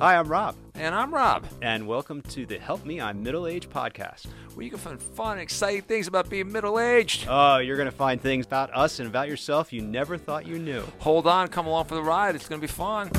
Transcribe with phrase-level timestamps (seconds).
[0.00, 3.68] Hi, I'm Rob, And I'm Rob, and welcome to the Help Me I'm Middle Aged
[3.70, 4.26] podcast.
[4.54, 7.26] where you can find fun, exciting things about being middle aged.
[7.28, 10.58] Oh, you're going to find things about us and about yourself you never thought you
[10.58, 10.82] knew.
[11.00, 12.34] Hold on, come along for the ride.
[12.34, 13.10] It's going to be fun.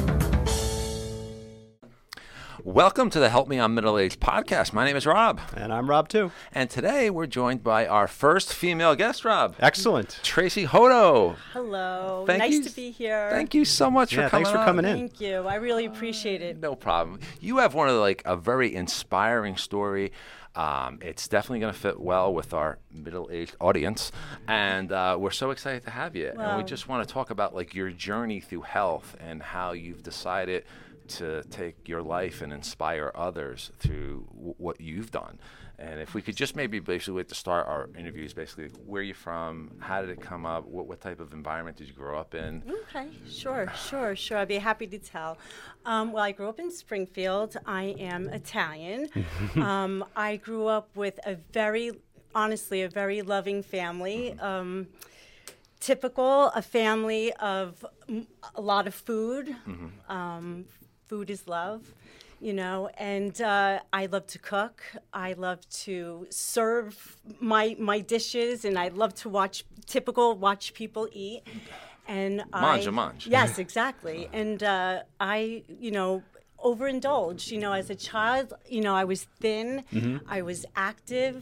[2.64, 4.72] Welcome to the Help Me I'm Middle Aged podcast.
[4.72, 6.32] My name is Rob, And I'm Rob, too.
[6.54, 10.20] and today we're joined by our first female guest, Rob, Excellent.
[10.22, 11.36] Tracy Hodo.
[11.54, 12.24] Hello.
[12.28, 13.30] Thank nice you- to be here.
[13.32, 14.66] Thank you so much Yeah, for coming thanks for on.
[14.66, 14.98] coming in.
[14.98, 15.48] Thank you.
[15.48, 16.60] I really appreciate it.
[16.60, 17.20] No problem.
[17.40, 20.12] You have one of the, like a very inspiring story.
[20.54, 24.12] Um, it's definitely going to fit well with our middle-aged audience,
[24.50, 26.34] and uh, we're so excited to have you.
[26.38, 30.04] and we just want to talk about like your journey through health and how you've
[30.04, 30.66] decided
[31.18, 35.40] to take your life and inspire others through w- what you've done.
[35.82, 39.04] And if we could just maybe basically wait to start our interviews, basically where are
[39.04, 42.20] you from, how did it come up, what, what type of environment did you grow
[42.20, 42.64] up in?
[42.90, 44.38] Okay, sure, sure, sure.
[44.38, 45.40] I'd be happy to tell.
[45.86, 47.58] Um, well, I grew up in Springfield.
[47.66, 49.10] I am Italian.
[49.56, 51.92] um, I grew up with a very,
[52.36, 54.38] honestly, a very loving family.
[54.40, 54.88] Um,
[55.80, 57.84] typical, a family of
[58.54, 59.56] a lot of food.
[60.08, 60.66] Um,
[61.12, 61.94] food is love,
[62.40, 64.82] you know, and uh, I love to cook.
[65.12, 71.10] I love to serve my my dishes, and I love to watch typical watch people
[71.12, 71.42] eat.
[72.08, 73.28] And Mange I, mange.
[73.28, 74.30] Yes, exactly.
[74.42, 76.24] And uh, I, you know,
[76.70, 77.52] overindulged.
[77.52, 79.84] You know, as a child, you know, I was thin,
[80.38, 81.36] I was active.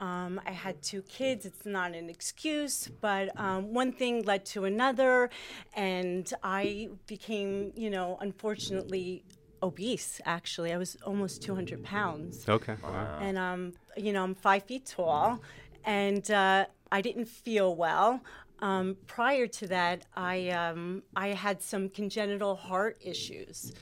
[0.00, 1.44] Um, I had two kids.
[1.44, 5.28] It's not an excuse, but um, one thing led to another,
[5.74, 9.24] and I became, you know, unfortunately
[9.62, 10.20] obese.
[10.24, 12.76] Actually, I was almost 200 pounds Okay.
[12.82, 13.18] Wow.
[13.20, 15.40] and um, you know, I'm five feet tall,
[15.84, 18.20] and uh, I didn't feel well.
[18.60, 23.72] Um, prior to that, I um, I had some congenital heart issues.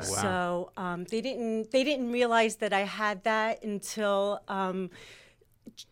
[0.00, 4.40] So um, they didn't they didn't realize that I had that until.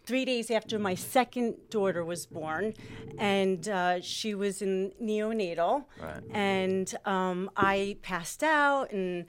[0.07, 2.75] Three days after my second daughter was born,
[3.19, 6.23] and uh, she was in neonatal, Right.
[6.33, 9.27] and um, I passed out, and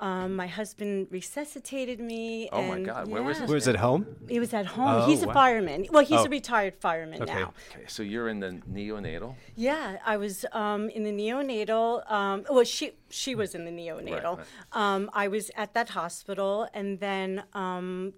[0.00, 2.48] um, my husband resuscitated me.
[2.52, 3.46] Oh my and- God, where was yeah.
[3.46, 3.52] this?
[3.52, 4.06] Was it home?
[4.28, 5.02] He was at home.
[5.02, 5.32] Oh, he's a wow.
[5.34, 5.86] fireman.
[5.90, 6.24] Well, he's Oh.
[6.26, 7.34] a retired fireman Okay.
[7.34, 7.52] now.
[7.72, 9.34] Okay, so you're in the neonatal.
[9.56, 12.10] Yeah, I was um, in the neonatal.
[12.10, 14.38] Um, well, she she was in the neonatal.
[14.38, 14.46] right.
[14.72, 18.12] Um, I was at that hospital, and then um,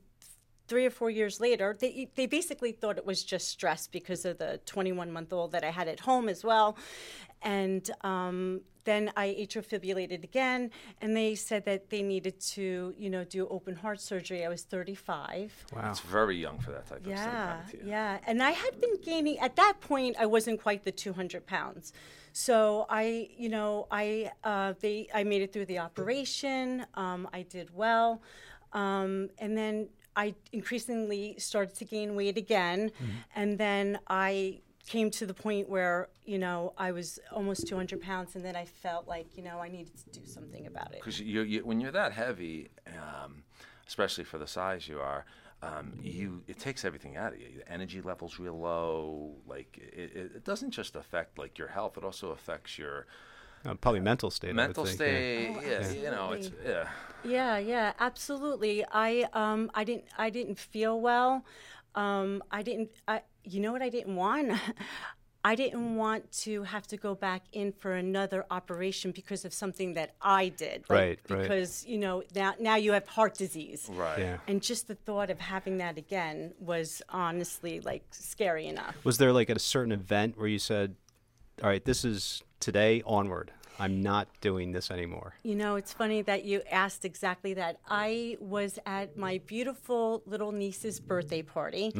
[0.70, 4.38] three or four years later, they they basically thought it was just stress because of
[4.38, 6.78] the 21 month old that I had at home as well,
[7.42, 7.84] and.
[8.02, 10.70] Um, then I atrial fibrillated again,
[11.02, 14.42] and they said that they needed to, you know, do open heart surgery.
[14.42, 15.66] I was 35.
[15.76, 15.90] Wow.
[15.90, 17.12] It's very young for that type of thing.
[17.12, 17.90] Yeah, happening to you.
[17.90, 18.18] yeah.
[18.26, 21.92] And I had been gaining, at that point, I wasn't quite the 200 pounds.
[22.32, 26.86] So I, you know, I, uh, they, I made it through the operation.
[26.94, 28.22] Um, I did well.
[28.72, 29.88] Um, and then
[30.20, 32.92] I increasingly started to gain weight again.
[33.34, 38.36] And then I came to the point where, you know, I was almost 200 pounds.
[38.36, 41.00] And then I felt like, you know, I needed to do something about it.
[41.00, 43.44] Because you, you, when you're that heavy, um,
[43.88, 45.24] especially for the size you are,
[45.62, 47.48] um, you it takes everything out of you.
[47.58, 49.36] The energy levels real low.
[49.46, 53.06] Like it, it, it doesn't just affect like your health; it also affects your
[53.64, 54.48] Uh, probably mental state.
[54.48, 55.06] I would mental think, yeah.
[55.06, 55.56] state.
[55.56, 56.88] Oh, yeah, you know, it's yeah.
[57.22, 58.84] Yeah, yeah, absolutely.
[58.90, 61.44] I um I didn't I didn't feel well.
[61.94, 64.52] Um I didn't I you know what I didn't want?
[65.42, 69.94] I didn't want to have to go back in for another operation because of something
[69.94, 70.84] that I did.
[70.90, 71.42] like, Right, right.
[71.42, 73.88] Because, you know, now now you have heart disease.
[73.90, 74.18] Right.
[74.18, 74.36] Yeah.
[74.46, 78.96] And just the thought of having that again was honestly like scary enough.
[79.02, 80.96] Was there like at a certain event where you said,
[81.62, 83.50] "All right, this is today onward.
[83.78, 87.78] I'm not doing this anymore." You know, it's funny that you asked exactly that.
[87.88, 91.92] I was at my beautiful little niece's birthday party,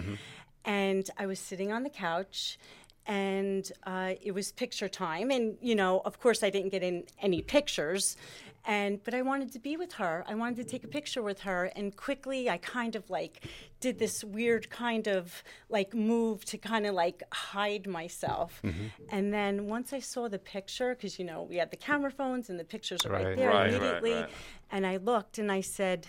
[0.64, 2.58] and I was sitting on the couch,
[3.06, 5.30] and uh, it was picture time.
[5.30, 8.16] And you know, of course, I didn't get in any pictures,
[8.64, 10.24] and but I wanted to be with her.
[10.28, 13.46] I wanted to take a picture with her, and quickly, I kind of like
[13.80, 18.60] did this weird kind of like move to kind of like hide myself.
[18.62, 18.86] Mm-hmm.
[19.08, 22.50] And then once I saw the picture, because you know we had the camera phones
[22.50, 23.36] and the pictures are right, Right.
[23.36, 24.30] there right, immediately, right.
[24.70, 26.06] and I looked and I said,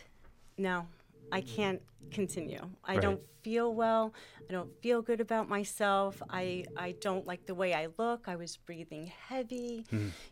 [0.57, 0.87] "No,
[1.31, 1.81] I can't
[2.11, 2.59] continue.
[2.83, 3.01] I Right.
[3.01, 4.13] don't feel well.
[4.49, 6.21] I don't feel good about myself.
[6.29, 8.27] I I don't like the way I look.
[8.27, 9.85] I was breathing heavy,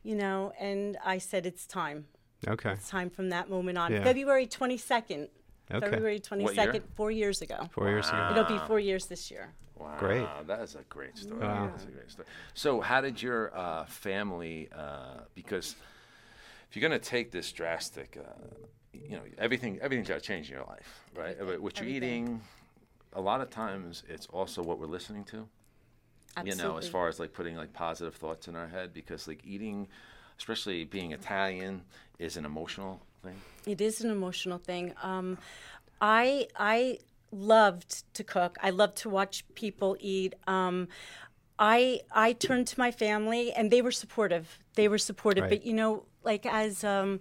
[0.03, 2.07] you know." And I said, "It's time.
[2.47, 2.71] Okay.
[2.71, 3.91] It's time from that moment on.
[3.91, 4.03] Yeah.
[4.03, 5.29] February twenty second.
[5.71, 5.85] Okay.
[5.89, 7.69] February twenty second, four years ago.
[7.71, 8.29] Four years ago.
[8.31, 9.53] It'll be four years this year.
[9.75, 10.27] Wow, Great.
[10.47, 11.39] That is a great story.
[11.39, 11.67] Wow.
[11.67, 12.27] That's a great story.
[12.53, 14.67] So, how did your uh, family?
[14.75, 15.75] Uh, because
[16.69, 18.23] if you're going to take this drastic, uh,
[18.93, 21.35] you know, everything everything's got to change in your life, right?
[21.39, 22.23] Everything, What you're everything.
[22.23, 22.41] eating,
[23.13, 25.47] a lot of times it's also what we're listening to.
[26.37, 26.63] Absolutely.
[26.63, 29.41] you know, as far as like putting like positive thoughts in our head, because like
[29.45, 29.87] eating,
[30.37, 31.81] especially being Italian,
[32.19, 33.35] is an emotional thing.
[33.65, 34.93] It is an emotional thing.
[35.01, 35.37] Um,
[36.01, 36.99] I I
[37.31, 38.57] loved to cook.
[38.61, 40.35] I loved to watch people eat.
[40.47, 40.87] Um,
[41.57, 44.59] I I turned to my family, and they were supportive.
[44.75, 45.43] They were supportive.
[45.43, 45.49] Right.
[45.49, 47.19] But you know, like as um,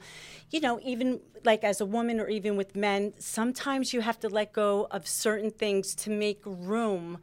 [0.51, 4.29] you know, even like as a woman or even with men, sometimes you have to
[4.29, 7.19] let go of certain things to make room.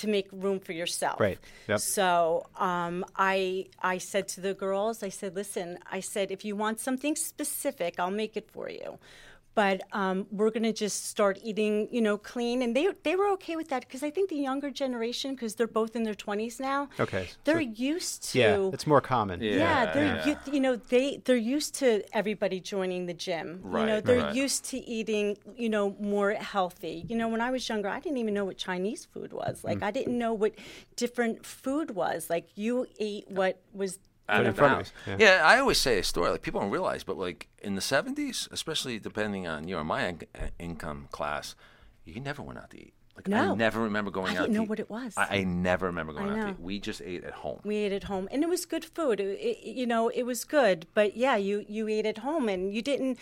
[0.00, 1.18] To make room for yourself.
[1.18, 1.38] Right.
[1.68, 1.80] Yep.
[1.80, 6.54] So um, I I said to the girls, I said, listen, I said, if you
[6.54, 8.98] want something specific, I'll make it for you.
[9.56, 13.56] But um, we're gonna just start eating, you know, clean, and they they were okay
[13.56, 16.90] with that because I think the younger generation, because they're both in their twenties now,
[17.00, 19.40] Okay, they're so- used to Yeah, it's more common.
[19.40, 19.56] Yeah.
[19.64, 20.26] yeah, they're yeah.
[20.26, 21.88] You, you know they they're used to
[22.20, 23.60] everybody joining the gym.
[23.62, 24.34] Right, you know they're right.
[24.44, 27.06] used to eating you know more healthy.
[27.08, 29.64] You know when I was younger, I didn't even know what Chinese food was.
[29.64, 30.52] Like I didn't know what
[30.96, 32.28] different food was.
[32.28, 35.20] Like you ate what was out in of front of bounds.
[35.20, 35.42] you, Yeah.
[35.44, 38.98] I always say a story like people don't realize, but like in the '70s, especially
[38.98, 41.54] depending on you or my in- uh, income class,
[42.04, 42.92] you never went out to eat.
[43.16, 44.42] Like I never remember going I out.
[44.42, 44.68] didn't to know eat.
[44.68, 45.14] what it was.
[45.16, 46.48] I, I never remember going out to know.
[46.50, 46.60] eat.
[46.60, 47.60] We just ate at home.
[47.64, 50.44] we ate at home and it was good food it, it- you know it was
[50.44, 53.18] good but yeah you you ate at home and you didn't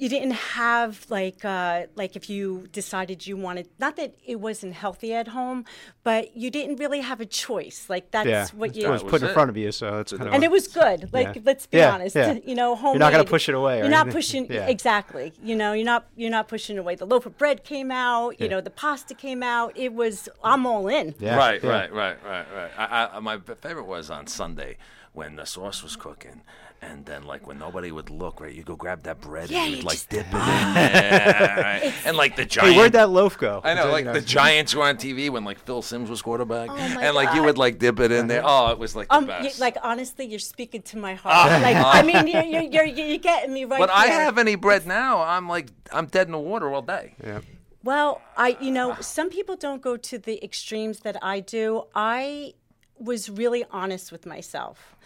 [0.00, 0.32] you didn't
[0.62, 5.28] have like uh, like if you decided you wanted not that it wasn't healthy at
[5.28, 5.64] home
[6.02, 9.10] but you didn't really have a choice like that's Yeah, what you what was That
[9.10, 9.32] put in it.
[9.34, 10.34] front of you, so it's kind of.
[10.34, 11.42] and it was good like Yeah.
[11.44, 12.38] let's be Yeah, honest yeah.
[12.50, 14.66] you know homemade You're not gonna push it away you're not pushing Yeah.
[14.76, 18.40] exactly you know you're not you're not pushing away the loaf of bread came out
[18.40, 21.70] you know the pasta came out it was i'm all in Yeah, right, yeah.
[21.70, 22.70] right, right, right, right.
[22.78, 24.76] I, I, my favorite was on Sunday
[25.12, 26.40] when the sauce was cooking,
[26.82, 28.54] and then like when nobody would look, right?
[28.54, 31.54] You go grab that bread Yeah, and you you'd like just- dip it in there,
[31.62, 31.92] right?
[32.06, 32.72] and like the giant.
[32.72, 33.60] Hey, where'd that loaf go?
[33.62, 36.74] I know, like the Giants were on TV when like Phil Simms was quarterback, Oh,
[36.76, 37.46] my and like you God.
[37.46, 38.42] would like dip it in there.
[38.44, 39.60] Oh, it was like the Um, you, best.
[39.60, 41.50] like honestly, you're speaking to my heart.
[41.62, 43.78] like I mean, you're you're, you're you're getting me right.
[43.78, 44.22] but I there.
[44.24, 47.14] have any bread now, I'm like I'm dead in the water all day.
[47.22, 47.40] Yeah.
[47.84, 51.84] Well, I you know some people don't go to the extremes that I do.
[51.94, 52.54] I
[52.98, 54.96] was really honest with myself.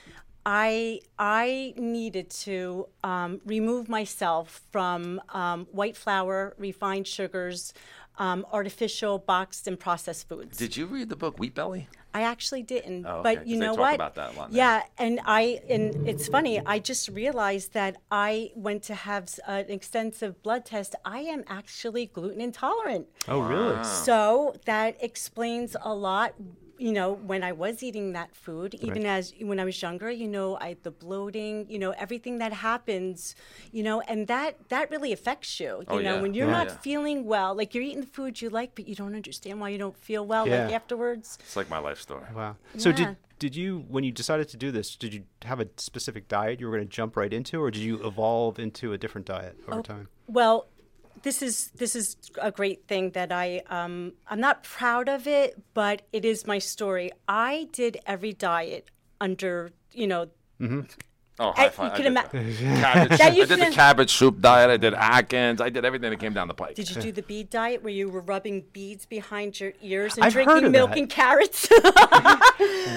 [0.46, 7.72] I I needed to um, remove myself from um, white flour, refined sugars,
[8.18, 10.58] um, artificial boxed and processed foods.
[10.58, 11.88] Did you read the book Wheat Belly?
[12.12, 13.06] I actually didn't.
[13.06, 13.94] Oh, okay, but 'cause you they know talk what?
[13.96, 14.52] about that a lot.
[14.52, 16.60] Yeah, and I and it's funny.
[16.64, 20.94] I just realized that I went to have an extensive blood test.
[21.04, 23.08] I am actually gluten intolerant.
[23.26, 23.82] Oh, really?
[23.82, 26.34] So that explains a lot.
[26.76, 30.26] You know, when I was eating that food, even as when I was younger, you
[30.26, 33.36] know, I the bloating, you know, everything that happens,
[33.70, 35.66] you know, and that that really affects you.
[35.66, 36.20] You Oh, know, yeah.
[36.20, 36.52] when you're Yeah.
[36.52, 36.78] not Yeah.
[36.78, 39.78] feeling well, like you're eating the food you like, but you don't understand why you
[39.78, 41.38] don't feel well like afterwards.
[41.40, 42.26] It's like my life story.
[42.34, 42.56] Wow.
[42.76, 44.96] So did did you when you decided to do this?
[44.96, 47.82] Did you have a specific diet you were going to jump right into, or did
[47.82, 50.08] you evolve into a different diet over oh, time?
[50.26, 50.66] Well,
[51.24, 55.60] this is this is a great thing that I um, I'm not proud of it,
[55.72, 57.10] but it is my story.
[57.26, 58.90] I did every diet
[59.20, 60.28] under you know
[61.40, 61.86] Oh, I- high five.
[61.86, 64.70] you I can did, ima- the cabbage, That I did the cabbage soup diet.
[64.70, 65.60] I did Atkins.
[65.60, 66.76] I did everything that came down the pike.
[66.76, 70.24] Did you do the bead diet where you were rubbing beads behind your ears and
[70.24, 70.98] I've drinking milk that.
[70.98, 71.68] and carrots?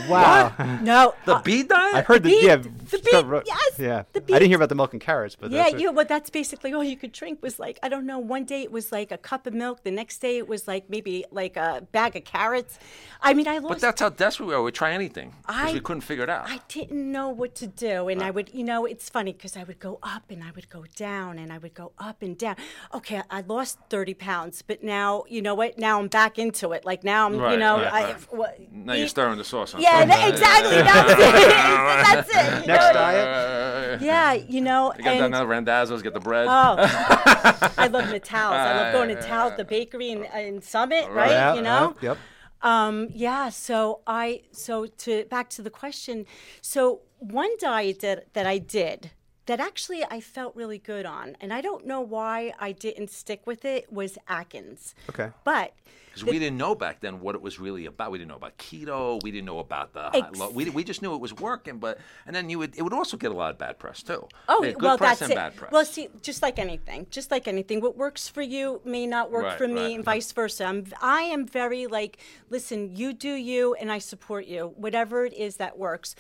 [0.07, 0.53] Wow.
[0.83, 1.95] no, the uh, bee diet?
[1.95, 2.29] I've heard that.
[2.29, 2.55] beet- yeah.
[2.57, 4.03] the it's got yes, Yeah.
[4.13, 4.35] the bead.
[4.35, 5.91] I didn't hear about the milk and carrots, but yeah, that's what- you.
[5.91, 8.19] Well, that's basically all you could drink was like I don't know.
[8.19, 9.83] One day it was like a cup of milk.
[9.83, 12.77] The next day it was like maybe like a bag of carrots.
[13.21, 13.69] I mean, I lost.
[13.69, 14.61] But that's how desperate we were.
[14.61, 16.45] We try anything because I- we couldn't figure it out.
[16.47, 18.07] I didn't know what to do.
[18.09, 20.69] And I would, you know, it's funny because I would go up and I would
[20.69, 22.55] go down and I would go up and down.
[22.93, 25.77] Okay, I lost 30 pounds, but now, you know what?
[25.77, 26.85] Now I'm back into it.
[26.85, 28.21] Like now I'm, you know, right, I, right.
[28.31, 29.73] what, now you're stirring the sauce.
[29.73, 30.75] On Yeah, that, exactly.
[30.77, 32.29] That's it.
[32.29, 32.67] That's it.
[32.67, 32.93] Next know?
[32.93, 34.01] diet.
[34.01, 36.47] Yeah, you know, You got and, another Randazzo's, get the bread.
[36.47, 36.75] Oh,
[37.77, 38.53] I love Natal's.
[38.53, 41.31] I love going to Tal, the bakery in, in Summit, right?
[41.31, 41.95] Yeah, you know.
[41.97, 42.17] uh, yep.
[42.61, 43.49] Um, yeah.
[43.49, 46.25] So I so to back to the question.
[46.61, 49.11] So one diet that that I did
[49.45, 53.47] that actually I felt really good on, and I don't know why I didn't stick
[53.47, 54.93] with it was Atkins.
[55.09, 55.29] Okay.
[55.45, 55.71] But
[56.07, 58.11] Because we didn't know back then what it was really about.
[58.11, 59.23] We didn't know about keto.
[59.23, 60.09] We didn't know about the.
[60.13, 62.81] Ex- low, we, we just knew it was working, but and then you would it
[62.81, 64.27] would also get a lot of bad press too.
[64.49, 65.35] Oh, It good well, press that's and it.
[65.35, 65.71] bad press.
[65.71, 69.45] Well, see, just like anything, just like anything, what works for you may not work
[69.45, 69.95] Right, for me, right.
[69.95, 70.65] and vice versa.
[70.65, 72.17] I'm, I am very like,
[72.49, 76.15] listen, you do you, and I support you, whatever it is that works.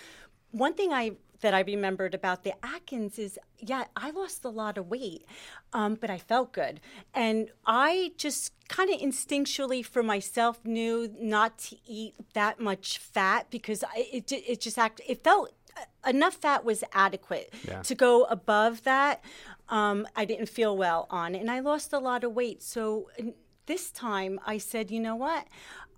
[0.51, 1.11] One thing I
[1.41, 5.23] that I remembered about the Atkins is, yeah, I lost a lot of weight,
[5.71, 6.79] um, but I felt good,
[7.13, 13.47] and I just kind of instinctually for myself knew not to eat that much fat
[13.51, 15.53] because I, it it just act it felt
[16.07, 17.83] enough fat was adequate Yeah.
[17.83, 19.23] to go above that.
[19.69, 22.63] Um, I didn't feel well on, and I lost a lot of weight.
[22.63, 23.11] So
[23.67, 25.45] this time I said, you know what?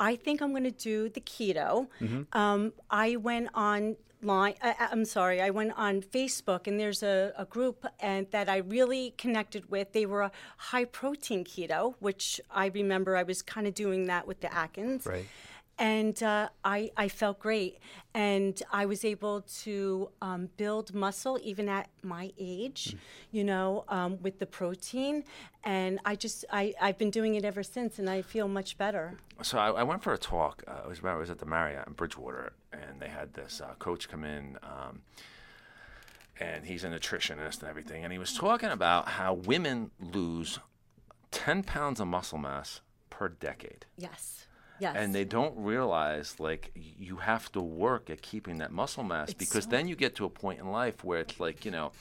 [0.01, 1.87] I think I'm going to do the keto.
[2.33, 7.31] Um, I went on line uh, i'm sorry i went on facebook and there's a,
[7.37, 12.41] a group and that i really connected with they were a high protein keto which
[12.51, 15.25] i remember i was kind of doing that with the atkins Right.
[15.79, 17.79] And uh, I, I felt great.
[18.13, 22.95] And i was able to um, build muscle even at my age
[23.31, 25.23] you know um, with the protein.
[25.63, 29.17] And i just I, i've been doing it ever since and i feel much better.
[29.41, 30.63] So I, I went for a talk.
[30.67, 33.73] Uh, it was I was at the Marriott in Bridgewater, and they had this uh,
[33.79, 35.01] coach come in, um,
[36.39, 40.59] and he's a nutritionist and everything, and he was talking about how women lose
[41.31, 44.45] ten pounds of muscle mass per decade, yes
[44.79, 49.33] yes and they don't realize like you have to work at keeping that muscle mass
[49.33, 51.91] because so- then you get to a point in life where it's like you know.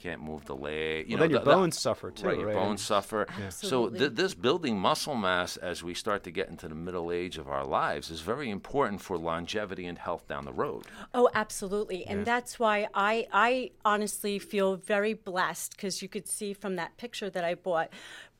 [0.00, 1.10] you Can't move the leg.
[1.10, 2.54] You Well, know, then your the- the- bones suffer too, Right, your right?
[2.54, 3.26] bones suffer.
[3.50, 7.36] So th- this building muscle mass as we start to get into the middle age
[7.36, 10.82] of our lives is very important for longevity and health down the road.
[11.14, 12.06] Oh, absolutely.
[12.06, 16.96] And that's why I, I honestly feel very blessed because you could see from that
[16.96, 17.88] picture that I bought,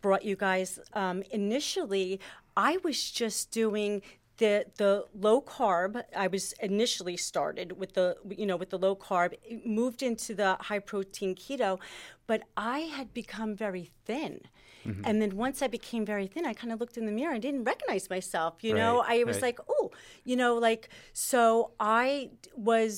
[0.01, 0.79] brought you guys.
[0.93, 2.21] Um, initially,
[2.59, 4.03] I was just doing
[4.39, 6.03] the the low carb.
[6.17, 9.31] I was initially started with the you know with the low carb,
[9.65, 11.79] moved into the high protein keto,
[12.27, 14.41] but I had become very thin.
[15.05, 17.43] And then once I became very thin, I kind of looked in the mirror and
[17.43, 18.55] didn't recognize myself.
[18.63, 19.43] You know, Right, I was right.
[19.43, 19.91] like, oh,
[20.25, 22.93] you know, like, so i was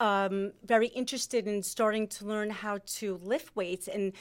[0.00, 3.86] um, very interested in starting to learn how to lift weights.
[3.86, 4.14] And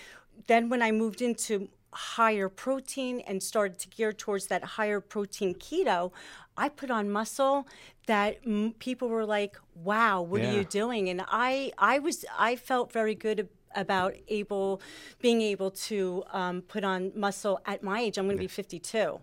[0.48, 5.54] then when I moved into higher protein and started to gear towards that higher protein
[5.56, 6.12] keto,
[6.58, 7.68] I put on muscle
[8.08, 10.52] that m- people were like, wow, what Yeah.
[10.52, 11.10] are you doing?
[11.10, 14.82] And I, I was, I felt very good about able,
[15.22, 18.18] being able to um, put on muscle at my age.
[18.18, 19.20] I'm going to be 52.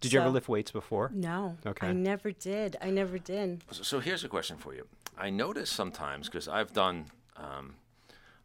[0.00, 1.10] Did you ever lift weights before?
[1.14, 1.86] no, Okay.
[1.88, 2.76] I never did.
[2.82, 3.62] I never did.
[3.70, 4.86] So, so here's a question for you.
[5.16, 7.76] I notice sometimes because I've done um,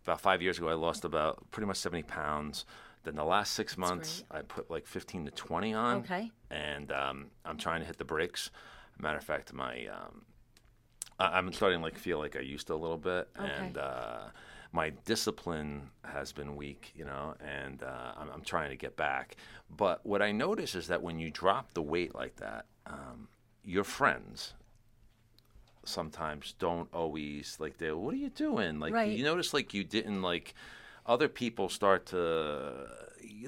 [0.05, 2.65] about five years ago, I lost about pretty much 70 pounds.
[3.09, 5.97] Then the last six months, I put like 15 to 20 on.
[6.01, 6.29] Okay.
[6.51, 8.51] And um, I'm trying to hit the brakes.
[8.99, 10.25] Matter of fact, my um,
[11.17, 13.51] I- I'm starting to like feel like I used to a little bit, Okay.
[13.51, 14.19] and uh,
[14.73, 19.37] my discipline has been weak, you know, and uh, I'm, I'm trying to get back.
[19.75, 23.27] But what I notice is that when you drop the weight like that, um,
[23.65, 24.53] your friends
[25.83, 29.17] sometimes don't always like they what are you doing like Right.
[29.17, 30.53] you notice like you didn't like
[31.13, 32.19] other people start to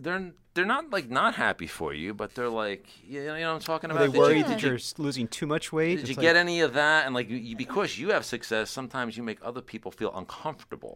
[0.06, 3.50] they're they're not like not happy for you but they're like you know, you know
[3.52, 4.48] what i'm talking Are about they Did you- worried Yeah.
[4.52, 5.96] that you're losing too much weight?
[5.96, 8.24] did It's you like- get any of that and like you, you- because you have
[8.36, 10.96] success sometimes you make other people feel uncomfortable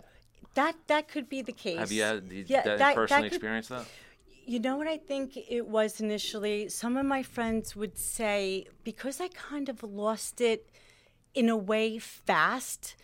[0.61, 1.79] That that could be the case.
[1.83, 3.85] have you had did Yeah, that, that- personally that experienced that
[4.53, 6.57] You know what I think it was initially?
[6.81, 10.61] Some of my friends would say because I kind of lost it
[11.35, 12.95] in a way fast,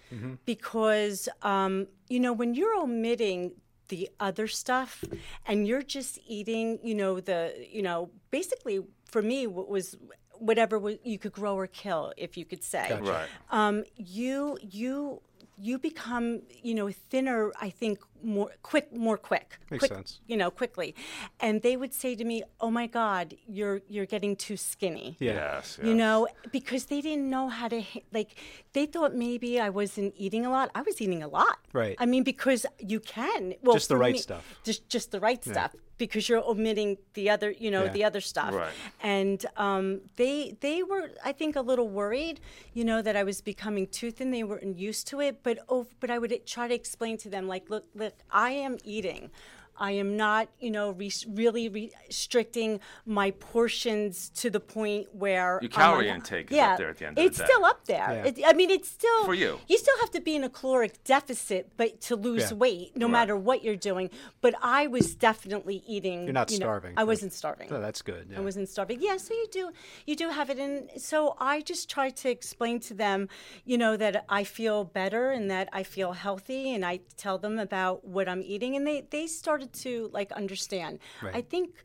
[0.45, 3.53] because um, you know when you're omitting
[3.89, 5.03] the other stuff
[5.45, 9.97] and you're just eating, you know the you know basically for me what was
[10.39, 12.99] whatever you could grow or kill, if you could say.
[13.01, 13.29] right.
[13.51, 15.21] Um, you you
[15.57, 20.19] you become you know thinner i think more quick more quick Makes quick, sense.
[20.27, 20.95] you know quickly
[21.39, 25.79] and they would say to me oh my god you're you're getting too skinny yes,
[25.81, 25.97] you yes.
[25.97, 28.35] know because they didn't know how to like
[28.73, 31.95] they thought maybe i wasn't eating a lot i was eating a lot Right.
[31.99, 34.43] i mean because you can well Just the right me- stuff.
[34.63, 37.91] just just the right stuff because you're omitting the other you know Yeah.
[37.91, 38.73] the other stuff Right.
[39.01, 42.39] and um, they they were I think a little worried,
[42.73, 44.31] you know, that I was becoming too thin.
[44.31, 47.47] They weren't used to it, but oh, but I would try to explain to them
[47.47, 49.31] like, look, look, I am eating.
[49.81, 55.71] I am not, you know, re- really restricting my portions to the point where Your
[55.71, 57.47] calorie un- intake is yeah, up there at the end of it's the day.
[57.47, 57.97] It's still up there.
[57.97, 58.25] Yeah.
[58.25, 59.59] It, I mean, it's still For you.
[59.67, 62.57] You still have to be in a caloric deficit, but to lose Yeah.
[62.57, 63.11] weight, no Right.
[63.11, 64.11] matter what you're doing.
[64.39, 66.25] But I was definitely eating.
[66.25, 66.93] You're not you know, starving.
[66.95, 67.69] I wasn't starving.
[67.73, 68.31] Oh, that's good.
[68.37, 68.99] I wasn't starving.
[69.01, 69.71] Yeah, so you do
[70.05, 73.29] you do have it and so I just try to explain to them,
[73.65, 77.57] you know, that I feel better and that I feel healthy and I tell them
[77.57, 80.99] about what I'm eating and they they started to like understand.
[81.21, 81.35] Right.
[81.35, 81.83] I think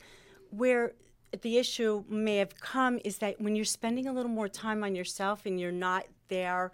[0.49, 0.93] where
[1.41, 4.95] the issue may have come is that when you're spending a little more time on
[4.95, 6.71] yourself and you're not there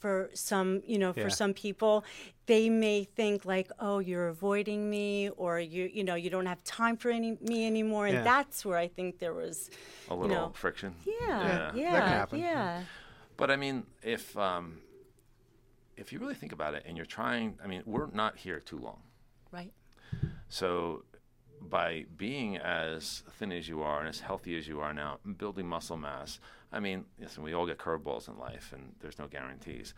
[0.00, 1.28] for some, you know, for Yeah.
[1.28, 2.04] some people,
[2.46, 6.62] they may think like, "Oh, you're avoiding me," or you, you know, you don't have
[6.64, 8.24] time for any me anymore, and Yeah.
[8.24, 9.70] that's where I think there was,
[10.10, 10.96] A you little know, friction.
[11.06, 12.38] yeah, that yeah, can happen.
[12.40, 12.82] yeah.
[13.36, 14.80] But I mean, if um,
[15.96, 18.78] if you really think about it, and you're trying, I mean, we're not here too
[18.78, 19.00] long.
[19.52, 19.72] right,
[20.52, 21.04] So,
[21.62, 25.66] by being as thin as you are and as healthy as you are now, building
[25.66, 26.40] muscle mass,
[26.70, 29.94] I mean, listen, we all get curveballs in life, and there's no guarantees.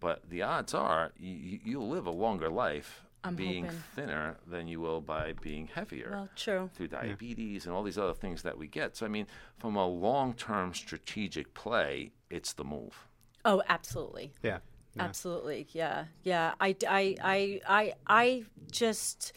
[0.00, 3.80] But the odds are you, you'll live a longer life I'm being hoping.
[3.94, 8.12] thinner than you will by being heavier well, true, through diabetes and all these other
[8.12, 8.98] things that we get.
[8.98, 13.08] So, I mean, from a long term strategic play, it's the move.
[13.46, 14.34] oh, absolutely.
[14.42, 14.58] Yeah.
[14.96, 15.02] Yeah.
[15.04, 16.52] Absolutely, yeah, yeah.
[16.60, 19.32] I, I, I, I, I just,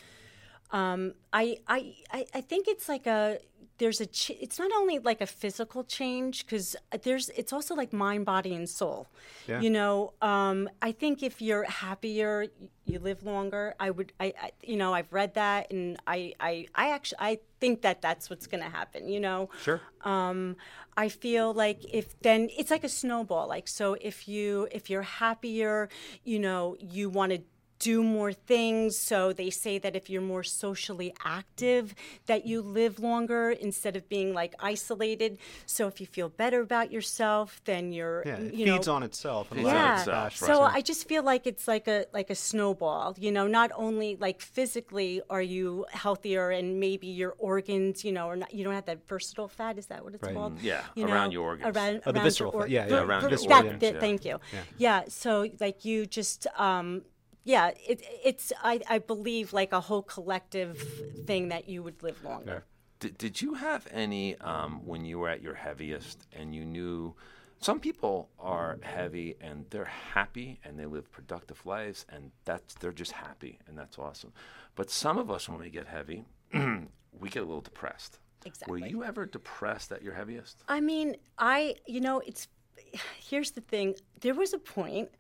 [0.72, 3.40] um, I, I, I think it's like a
[3.80, 7.94] there's a ch- it's not only like a physical change because there's it's also like
[7.94, 9.08] mind, body, and soul.
[9.48, 9.62] Yeah.
[9.62, 12.48] You know, um, I think if you're happier,
[12.86, 13.76] you live longer.
[13.80, 17.40] I would, I, I you know, I've read that, and I, I, I actually, I
[17.60, 19.08] think that that's what's going to happen.
[19.10, 19.80] You know, Sure.
[20.02, 20.56] um,
[20.98, 23.48] I feel like if then it's like a snowball.
[23.48, 25.88] Like so, if you if you're happier,
[26.24, 27.42] you know, you want to
[27.79, 28.98] do more things.
[28.98, 31.93] So they say that if you're more socially active,
[32.25, 35.38] that you live longer instead of being like isolated.
[35.65, 38.38] So if you feel better about yourself, then you're Yeah.
[38.38, 39.51] It you feeds know, on itself.
[39.51, 40.25] in a Feeds lot on of yeah.
[40.27, 40.36] itself.
[40.36, 40.75] So right.
[40.75, 43.15] I just feel like it's like a like a snowball.
[43.19, 48.27] You know, not only like physically are you healthier and maybe your organs, you know,
[48.27, 49.77] are not you don't have that versatile fat.
[49.77, 50.34] Is that what it's Right.
[50.34, 50.60] called?
[50.62, 51.75] Yeah, You around know, your organs.
[51.77, 52.69] Around, Oh, the around visceral your fat.
[52.72, 54.00] Yeah, yeah, ver- around ver- your organs, that- yeah.
[54.00, 54.39] Thank you.
[54.53, 54.60] Yeah.
[54.77, 55.03] Yeah.
[55.10, 57.03] So like you just um
[57.48, 60.77] yeah, it, it's I, I believe like a whole collective
[61.25, 62.66] thing that you would live longer.
[63.00, 67.16] Did, did you have any um, when you were at your heaviest and you knew
[67.62, 72.92] some people are heavy and they're happy and they live productive lives and that's they're
[72.92, 74.34] just happy and that's awesome.
[74.75, 78.20] But some of us when we get heavy, we get a little depressed.
[78.46, 78.81] Exactly.
[78.81, 80.64] Were you ever depressed at your heaviest?
[80.68, 82.50] I mean, I, you know, it's,
[83.29, 83.96] here's the thing.
[84.20, 85.12] There was a point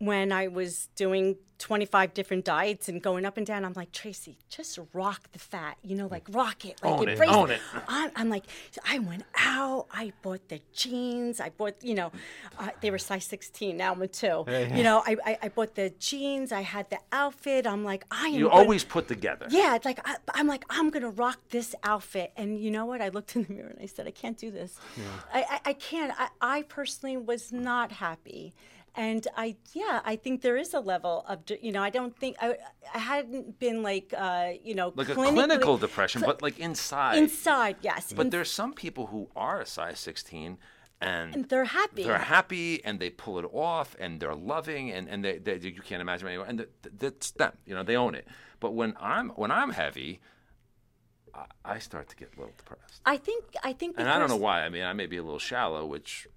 [0.00, 3.66] when I was doing 25 different diets and going up and down.
[3.66, 6.80] I'm like, Tracy, just rock the fat, you know, like rock it.
[6.82, 7.60] Like Own it, embrace own it.
[7.86, 8.44] I'm, I'm like,
[8.88, 12.12] I went out, I bought the jeans, I bought, you know,
[12.58, 14.46] uh, they were size 16, now I'm a two.
[14.74, 17.66] You know, I, I, I bought the jeans, I had the outfit.
[17.66, 19.46] I'm like, I am You gonna- always put together.
[19.50, 23.02] yeah, it's like I, I'm like I'm gonna rock this outfit, and you know what?
[23.02, 24.78] I looked in the mirror and I said, I can't do this.
[25.34, 26.14] I, I, I can't.
[26.18, 28.54] I, I personally was not happy,
[28.94, 32.36] and I yeah, I think there is a level of you know I don't think
[32.40, 32.56] I
[32.94, 37.18] I hadn't been like uh, you know Like a clinical depression, but like inside.
[37.18, 40.58] inside yes, But in- there's some people who are a size 16
[41.02, 42.02] and and they're happy.
[42.04, 45.80] they're happy and they pull it off and they're loving and, and they, they you
[45.80, 48.26] can't imagine anyone and th- th- that's them you know they own it
[48.60, 50.20] but when i'm when i'm heavy
[51.34, 54.28] I, I start to get a little depressed I think I think and i don't
[54.28, 56.28] know why i mean i may be a little shallow which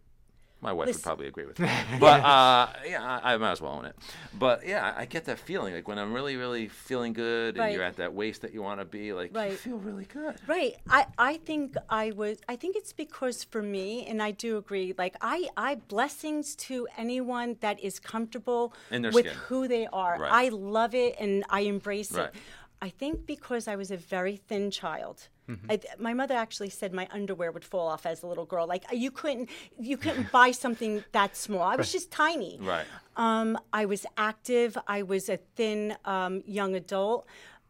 [0.64, 3.74] my wife would probably agree with me but uh, yeah I, I might as well
[3.74, 3.96] own it
[4.40, 7.84] but yeah I, get that feeling like when i'm really really feeling good and you're
[7.84, 9.58] at that waist that you want to be like you Right.
[9.60, 10.76] feel really good Right.
[10.90, 14.94] I, I think I was I think it's because for me and I do agree
[14.98, 19.38] like I I blessings to anyone that is comfortable In their with skin.
[19.48, 20.18] who they are.
[20.20, 20.32] Right.
[20.32, 22.26] I love it and I embrace Right.
[22.28, 22.36] it.
[22.84, 25.30] I think because I was a very thin child.
[25.50, 25.72] Mm-hmm.
[25.72, 28.68] I, my mother actually said my underwear would fall off as a little girl.
[28.68, 31.62] Like you couldn't, you couldn't buy something that small.
[31.62, 32.60] I was just tiny.
[32.62, 34.78] right Um, I was active.
[34.86, 37.26] I was a thin um, young adult.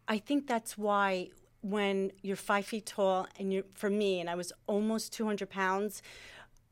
[0.07, 1.29] I think that's why
[1.61, 6.01] when you're five feet tall and you're for me, and I was almost 200 pounds.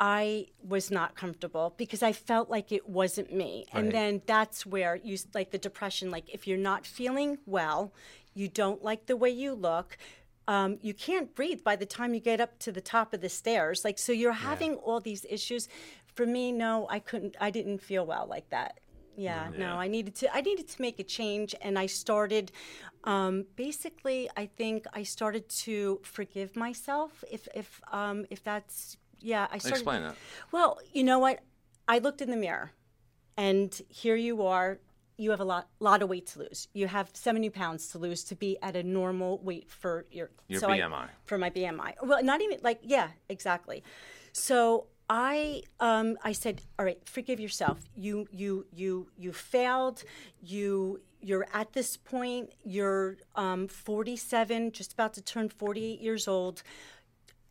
[0.04, 3.68] I was not comfortable because I felt like it wasn't me.
[3.72, 6.10] And then that's where you like the depression.
[6.10, 7.94] Like if you're not feeling well,
[8.34, 9.98] you don't like the way you look.
[10.48, 13.30] Um, you can't breathe by the time you get up to the top of the
[13.30, 13.84] stairs.
[13.86, 15.68] Like so, you're having all these issues.
[16.16, 17.36] For me, no, I couldn't.
[17.40, 18.80] I didn't feel well like that.
[19.16, 19.58] Yeah, Yeah.
[19.58, 20.36] no, I needed to.
[20.36, 22.52] I needed to make a change, and I started.
[23.04, 27.24] Um, basically, I think I started to forgive myself.
[27.32, 29.76] If if um, if that's yeah, I started.
[29.78, 30.16] explain that
[30.52, 31.40] Well, you know what?
[31.88, 32.72] I looked in the mirror,
[33.38, 34.80] and here you are.
[35.22, 36.68] You have a lot, lot of weight to lose.
[36.74, 40.60] You have 70 pounds to lose to be at a normal weight for your Your
[40.60, 41.08] so I- BMI.
[41.26, 41.94] for my BMI.
[42.02, 43.84] Well, not even like yeah, exactly.
[44.34, 47.78] So I um, I said, all right, forgive yourself.
[47.96, 50.04] You you you you failed.
[50.42, 52.54] You you're at this point.
[52.64, 56.64] You're um, 47, just about to turn 48 years old.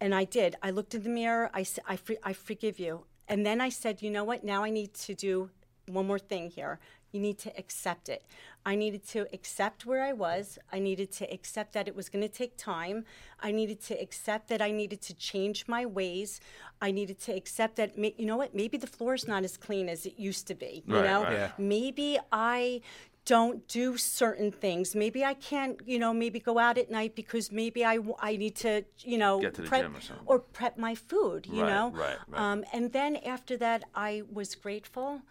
[0.00, 0.56] And I did.
[0.61, 1.50] I looked in the mirror.
[1.54, 3.04] I said, I, I forgive you.
[3.28, 4.42] And then I said, you know what?
[4.42, 5.50] Now I need to do
[5.87, 6.80] one more thing here.
[7.12, 8.22] You need to accept it.
[8.64, 10.58] I needed to accept where I was.
[10.72, 13.04] I needed to accept that it was going to take time.
[13.40, 16.40] I needed to accept that I needed to change my ways.
[16.80, 19.88] I needed to accept that, you know what, maybe the floor is not as clean
[19.88, 20.84] as it used to be.
[20.86, 21.32] You Right, know, right.
[21.32, 21.50] Yeah.
[21.58, 22.82] maybe I
[23.26, 24.94] don't do certain things.
[24.94, 28.56] Maybe I can't, you know, maybe go out at night because maybe I, I need
[28.56, 30.26] to, you know, Get to the prep gym or something.
[30.26, 31.90] or prep my food, you Right, know.
[31.90, 32.40] right, right.
[32.40, 35.22] Um, and then after that, I was grateful.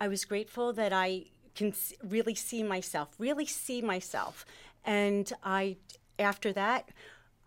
[0.00, 1.72] I was grateful that I can
[2.04, 4.44] really see myself, really see myself.
[4.84, 5.76] And I,
[6.18, 6.90] after that,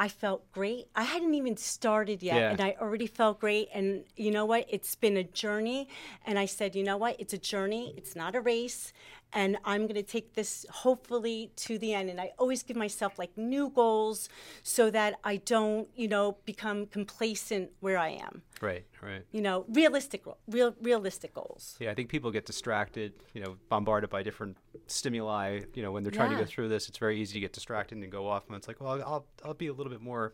[0.02, 0.88] I felt great.
[0.96, 2.52] I hadn't even started yet, Yeah.
[2.52, 3.68] and I already felt great.
[3.74, 4.66] And you know what?
[4.70, 5.90] It's been a journey.
[6.26, 7.20] And I said, you know what?
[7.20, 7.94] It's a journey.
[7.98, 8.94] It's not a race.
[9.32, 12.10] And I'm going to take this hopefully to the end.
[12.10, 14.28] And I always give myself like new goals
[14.64, 18.42] so that I don't, you know, become complacent where I am.
[18.62, 19.24] Right, right.
[19.32, 21.78] You know, realistic, real, realistic goals.
[21.80, 25.62] Yeah, I think people get distracted, you know, bombarded by different stimuli.
[25.76, 26.42] You know, when they're trying to Yeah.
[26.42, 28.48] go through this, it's very easy to get distracted and go off.
[28.48, 30.34] And it's like, well, I'll, I'll, I'll be a little bit more,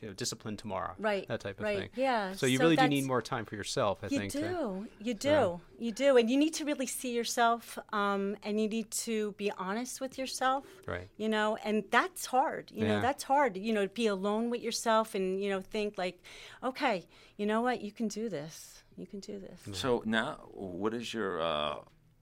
[0.00, 0.92] you know, disciplined tomorrow.
[0.98, 1.88] Right, That type of right, thing.
[1.96, 4.32] yeah, So you so really do need more time for yourself, I You think.
[4.32, 8.60] to- do, you do, you do, and you need to really see yourself, um, and
[8.60, 10.64] you need to be honest with yourself.
[10.86, 11.08] Right.
[11.16, 12.70] You know, and that's hard.
[12.72, 13.56] You know, that's hard.
[13.56, 16.22] You know, to be alone with yourself and you know think like,
[16.62, 17.06] okay,
[17.36, 18.82] you know what, you can do this.
[18.96, 19.78] You can do this.
[19.78, 21.76] So now, what is your uh,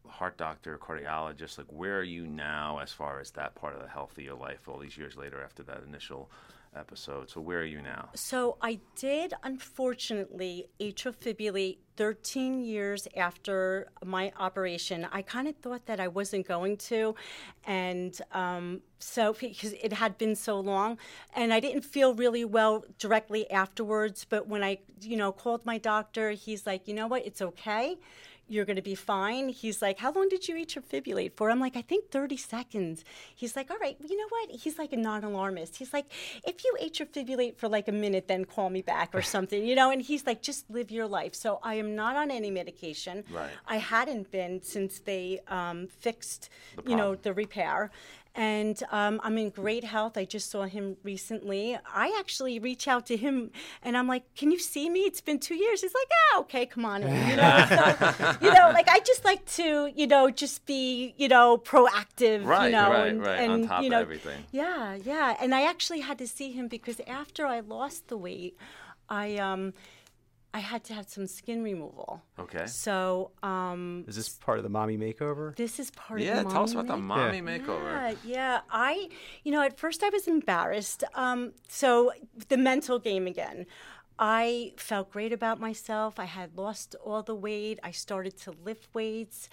[0.09, 1.67] heart doctor, cardiologist like?
[1.69, 4.69] Where are you now as far as that part of the health of your life?
[4.69, 6.31] All these years later, after that initial
[6.77, 8.11] episode, so where are you now?
[8.15, 15.07] So I did, unfortunately, atrial fibrillate 13 years after my operation.
[15.13, 17.15] I kind of thought that I wasn't going to,
[17.65, 20.99] and um, so because it had been so long,
[21.35, 24.27] and I didn't feel really well directly afterwards.
[24.29, 27.99] But when I, you know, called my doctor, he's like, you know what, it's okay.
[28.46, 29.48] You're going to be fine.
[29.48, 31.50] He's like, How long did you atrial fibrillate for?
[31.50, 33.04] I'm like, I think 30 seconds.
[33.35, 34.50] He's like, All right, you know what?
[34.50, 35.76] He's like a non alarmist.
[35.76, 36.07] He's like,
[36.46, 39.74] If you atrial fibrillate for like a minute, then call me back or something, you
[39.74, 39.90] know?
[39.90, 41.35] And he's like, Just live your life.
[41.35, 43.24] So I am not on any medication.
[43.33, 43.50] Right.
[43.66, 47.90] I hadn't been since they um, fixed, The you know, the repair.
[48.37, 50.16] And um, I'm in great health.
[50.16, 51.79] I just saw him recently.
[51.87, 55.01] I actually reach out to him and I'm like, "Can you see me?
[55.01, 58.53] It's been two years." He's like, "Ah, okay, come on." in," You know, so, you
[58.53, 62.44] know, like I just like to, you know, just be, you know, proactive.
[62.44, 64.42] Right, you know, right, and, right, on top you of know, everything.
[64.51, 65.37] Yeah, yeah.
[65.40, 68.57] And I actually had to see him because after I lost the weight,
[69.09, 69.75] I um,
[70.55, 72.23] I had to have some skin removal.
[72.38, 72.67] Okay.
[72.67, 75.55] So um, Is this part of the mommy makeover?
[75.57, 77.93] this is part Yeah, of the Yeah, tell us mommy about the make- mommy makeover.
[77.95, 78.61] yeah, yeah.
[78.71, 79.09] I,
[79.43, 81.03] you know, at first I was embarrassed.
[81.14, 82.12] Um, so
[82.49, 83.67] the mental game again.
[84.17, 86.21] I felt great about myself.
[86.21, 87.81] I had lost all the weight.
[87.83, 89.49] I started to lift weights.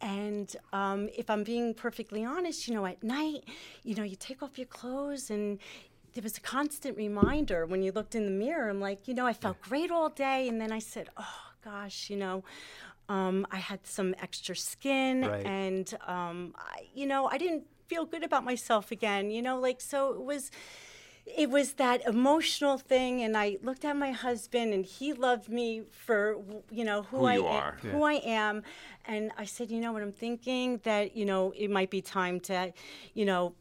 [0.00, 3.42] And um, if I'm being perfectly honest, you know, at night,
[3.82, 5.58] you know, you take off your clothes and
[6.14, 8.68] there was a constant reminder when you looked in the mirror.
[8.68, 10.48] I'm like, you know, I felt great all day.
[10.48, 12.44] And then I said, oh, gosh, you know,
[13.08, 15.44] um, I had some extra skin Right.
[15.44, 19.78] and um, I, you know i didn't feel good about myself again you know like
[19.82, 20.50] so it was
[21.26, 25.82] it was that emotional thing and i looked at my husband and he loved me
[25.90, 26.38] for
[26.70, 27.76] you know who, Who i am, are.
[27.82, 28.62] who i am
[29.04, 32.40] and i said you know what i'm thinking that you know it might be time
[32.40, 32.72] to
[33.12, 33.54] you know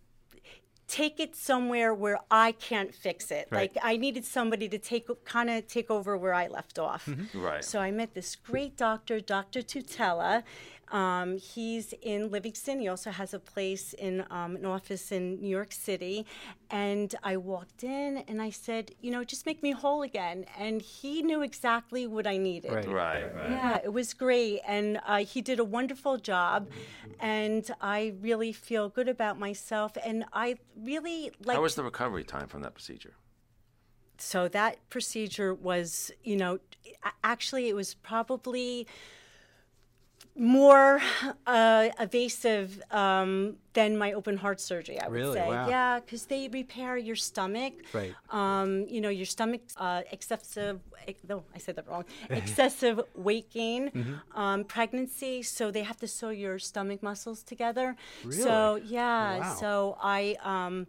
[0.93, 3.47] take it somewhere where I can't fix it.
[3.49, 3.73] Right.
[3.75, 7.08] Like I needed somebody to take kind of take over where I left off.
[7.08, 7.41] Mm-hmm.
[7.41, 7.65] Right.
[7.65, 9.63] So I met this great doctor, Dr.
[9.63, 10.43] Tutela.
[10.93, 12.79] Um, he's in Livingston.
[12.79, 16.25] He also has a place in um, an office in New York City.
[16.69, 20.45] And I walked in and I said, you know, just make me whole again.
[20.58, 22.71] And he knew exactly what I needed.
[22.71, 22.88] Right.
[22.88, 23.36] right.
[23.36, 23.49] Right.
[23.49, 24.62] Yeah, it was great.
[24.67, 26.69] And uh, he did a wonderful job.
[27.19, 29.97] And I really feel good about myself.
[30.06, 31.56] And I really like.
[31.56, 33.15] How was the recovery time from that procedure?
[34.23, 36.60] so that procedure was, you know,
[37.23, 38.88] actually, it was probably
[40.35, 40.99] more
[41.45, 44.99] uh, evasive um, than my open heart surgery.
[44.99, 45.37] I would Really?
[45.39, 45.67] say, Wow.
[45.69, 47.73] yeah, because they repair your stomach.
[47.93, 48.13] Right.
[48.31, 50.79] Um, you know, your stomach uh, excessive.
[51.07, 52.05] ex- No, I said that wrong.
[52.29, 54.39] excessive weight gain, Mm-hmm.
[54.39, 55.43] um, pregnancy.
[55.43, 57.95] So they have to sew your stomach muscles together.
[58.31, 58.87] So Really?
[58.87, 59.39] yeah.
[59.39, 59.55] Wow.
[59.59, 60.35] So I.
[60.43, 60.87] Um,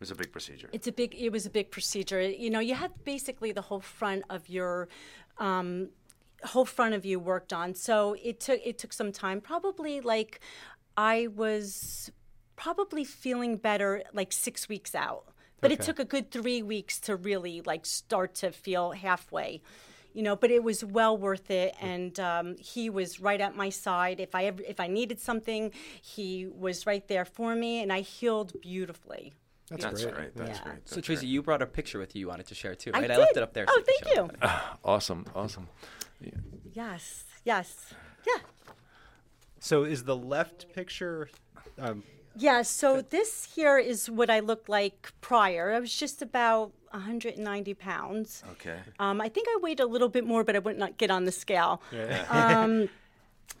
[0.00, 0.68] was a big procedure.
[0.72, 1.14] it's a big.
[1.14, 2.20] It was a big procedure.
[2.20, 4.88] You know, you had basically the whole front of your.
[5.38, 5.88] Um,
[6.46, 10.40] whole front of you worked on so it took it took some time probably like
[10.96, 12.10] i was
[12.56, 15.24] probably feeling better like six weeks out
[15.60, 19.62] but it took a good three weeks to really like start to feel halfway
[20.12, 21.74] you know, but it was well worth it.
[21.80, 24.20] And um, he was right at my side.
[24.20, 28.02] If I ever, if I needed something, he was right there for me, and I
[28.02, 29.32] healed beautifully.
[29.70, 30.14] That's, That's great.
[30.14, 30.36] great.
[30.36, 30.64] That's Yeah.
[30.64, 30.88] great.
[30.88, 31.30] So Tracy, great.
[31.30, 32.98] you brought a picture with you you wanted to share too, right?
[32.98, 33.08] I right?
[33.08, 33.18] did.
[33.18, 33.66] left it up there.
[33.66, 34.28] so Oh, you thank show you.
[34.28, 34.52] everybody.
[34.84, 35.26] Awesome.
[36.32, 36.60] Awesome.
[36.72, 37.92] Yes, yes,
[38.26, 38.40] yeah.
[39.60, 41.28] So is the left picture?
[41.78, 42.02] Um,
[42.36, 45.72] Yeah, so this here is what I looked like prior.
[45.72, 48.42] I was just about 190 pounds.
[48.52, 48.78] Okay.
[48.98, 51.24] Um, I think I weighed a little bit more, but I would not get on
[51.24, 51.80] the scale.
[52.28, 52.88] Um,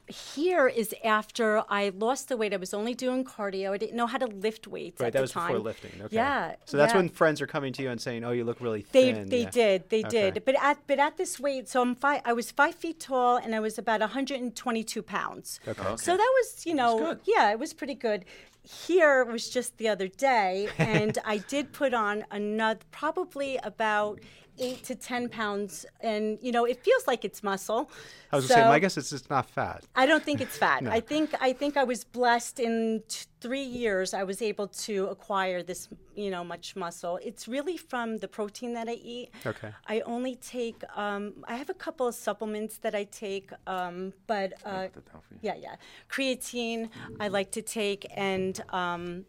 [0.06, 2.52] here is after I lost the weight.
[2.52, 3.72] I was only doing cardio.
[3.72, 5.48] I didn't know how to lift weights right, at that the was time.
[5.48, 5.92] before lifting.
[6.02, 6.16] Okay.
[6.16, 6.56] Yeah.
[6.66, 6.98] So that's yeah.
[6.98, 9.50] when friends are coming to you and saying, "Oh, you look really thin." they yeah.
[9.50, 10.30] did they Okay.
[10.30, 13.36] did but at but at this weight so I'm five I was five feet tall
[13.36, 15.60] and I was about 122 pounds.
[15.66, 15.96] Okay.
[15.96, 17.20] So that was you know good.
[17.24, 18.24] yeah it was pretty good.
[18.62, 24.20] Here was just the other day and I did put on another probably about
[24.58, 27.90] eight to ten pounds and you know it feels like it's muscle.
[28.30, 29.84] I was gonna say, my guess is it's not fat.
[29.94, 30.86] I don't think it's fat.
[30.98, 34.14] I think I think I was blessed in t- three years.
[34.14, 37.18] I was able to acquire this, you know, much muscle.
[37.22, 39.30] It's really from the protein that I eat.
[39.46, 39.70] Okay.
[39.86, 40.82] I only take.
[40.96, 45.12] Um, I have a couple of supplements that I take, um, but uh, Put that
[45.12, 45.40] down for you.
[45.42, 45.76] yeah, yeah,
[46.10, 46.88] creatine
[47.20, 49.24] I like to take, and um,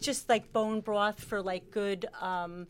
[0.00, 2.06] just like bone broth for like good.
[2.20, 2.66] Um,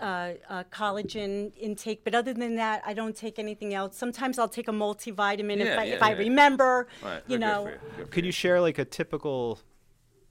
[0.00, 3.96] uh, uh, collagen intake, but other than that, I don't take anything else.
[3.96, 6.88] Sometimes I'll take a multivitamin if Yeah, I, yeah, if I remember.
[7.02, 7.22] Right.
[7.26, 7.64] You Good know,
[7.96, 8.06] for you.
[8.06, 9.58] Could you share like a typical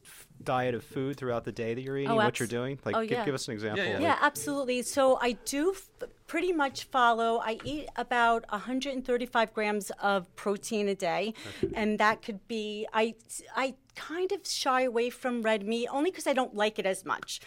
[0.04, 2.12] f- diet of food throughout the day that you're eating?
[2.12, 2.80] Oh, what you're doing?
[2.86, 3.26] Like, oh, give, yeah.
[3.26, 3.84] give us an example.
[3.84, 3.94] yeah.
[3.94, 4.82] like- Yeah, absolutely.
[4.84, 7.40] So I do f- pretty much follow.
[7.44, 11.34] I eat about 135 grams of protein a day,
[11.74, 12.88] and that could be.
[12.94, 13.16] I
[13.56, 17.04] I kind of shy away from red meat only because I don't like it as
[17.04, 17.40] much.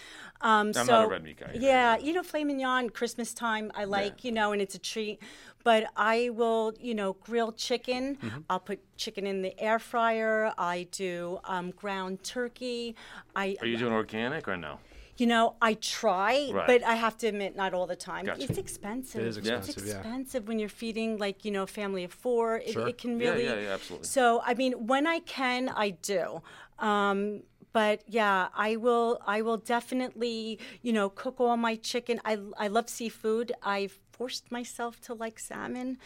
[0.42, 3.34] Um, I'm so, not a red meat guy either, Yeah, you know, filet mignon, Christmas
[3.34, 4.24] time, I like.
[4.24, 5.20] You know, and it's a treat.
[5.62, 8.16] But I will, you know, grill chicken.
[8.16, 8.38] Mm-hmm.
[8.48, 10.54] I'll put chicken in the air fryer.
[10.56, 12.96] I do um, ground turkey.
[13.36, 14.78] I Are you doing organic or no?
[15.18, 16.66] you know, I try, Right.
[16.66, 18.24] but I have to admit, not all the time.
[18.24, 18.42] Gotcha.
[18.42, 19.20] It's expensive.
[19.20, 19.98] It is expensive, It's yeah.
[19.98, 22.56] expensive when you're feeding, like, you know, a family of four.
[22.56, 22.88] It, Sure.
[22.88, 23.44] it can Yeah, really.
[23.44, 24.06] yeah, yeah, absolutely.
[24.08, 26.40] So, I mean, when I can, I do.
[26.78, 29.20] Um, but yeah, I will.
[29.26, 32.20] I will definitely, you know, cook all my chicken.
[32.24, 33.52] I I love seafood.
[33.62, 35.98] I've forced myself to like salmon.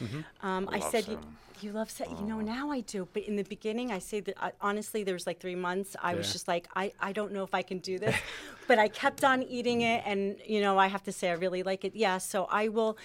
[0.42, 1.36] Um, I love said you, salmon.
[1.60, 2.18] you love salmon.
[2.18, 3.08] You know, now I do.
[3.12, 5.96] But in the beginning, I say that I, honestly, there was like three months.
[6.00, 8.14] I was just like, I, I don't know if I can do this.
[8.68, 11.62] but I kept on eating it, and you know, I have to say, I really
[11.62, 11.96] like it.
[11.96, 12.98] Yeah, so I will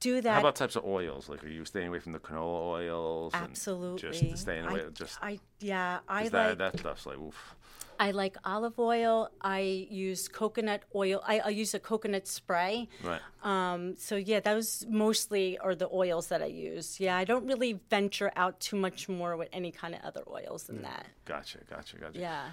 [0.00, 0.34] do that.
[0.34, 1.28] How about types of oils?
[1.28, 3.32] Like, are you staying away from the canola oils?
[3.34, 4.10] Absolutely.
[4.10, 4.82] Just staying away.
[4.84, 7.54] I, just I yeah, I like that that stuff's like oof.
[7.98, 9.30] I like olive oil.
[9.40, 11.22] I use coconut oil.
[11.26, 12.88] I, I use a coconut spray.
[13.02, 13.20] Right.
[13.42, 17.00] Um, so yeah, those mostly are the oils that I use.
[17.00, 20.64] Yeah, I don't really venture out too much more with any kind of other oils
[20.64, 21.06] than that.
[21.24, 21.58] Gotcha.
[21.68, 21.96] Gotcha.
[21.98, 22.18] Gotcha.
[22.18, 22.50] Yeah.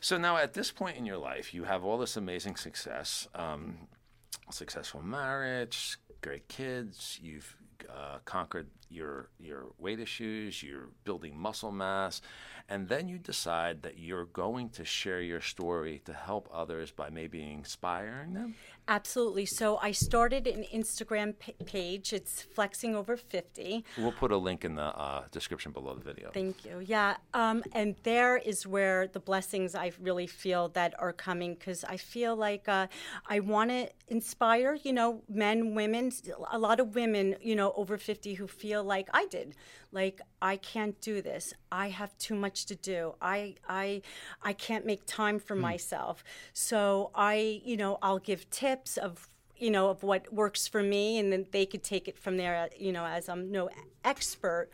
[0.00, 3.88] So now, at this point in your life, you have all this amazing success, um,
[4.50, 7.18] successful marriage, great kids.
[7.22, 7.56] You've
[7.88, 10.62] uh, conquered your your weight issues.
[10.62, 12.20] You're building muscle mass,
[12.68, 17.10] and then you decide that you're going to share your story to help others by
[17.10, 18.54] maybe inspiring them.
[18.88, 19.46] Absolutely.
[19.46, 22.12] So I started an Instagram p- page.
[22.12, 23.84] It's Flexing Over 50.
[23.98, 26.30] We'll put a link in the uh, description below the video.
[26.30, 26.80] Thank you.
[26.84, 27.16] Yeah.
[27.34, 31.96] Um, and there is where the blessings I really feel that are coming because I
[31.96, 32.86] feel like uh,
[33.28, 36.12] I want to inspire, you know, men, women,
[36.52, 39.56] a lot of women, you know, over 50 who feel like I did.
[39.96, 41.54] Like I can't do this.
[41.72, 43.14] I have too much to do.
[43.22, 44.02] I I
[44.42, 46.22] I can't make time for myself.
[46.52, 51.18] So I, you know, I'll give tips of you know of what works for me
[51.18, 53.70] and then they could take it from there you know as i'm no
[54.04, 54.68] expert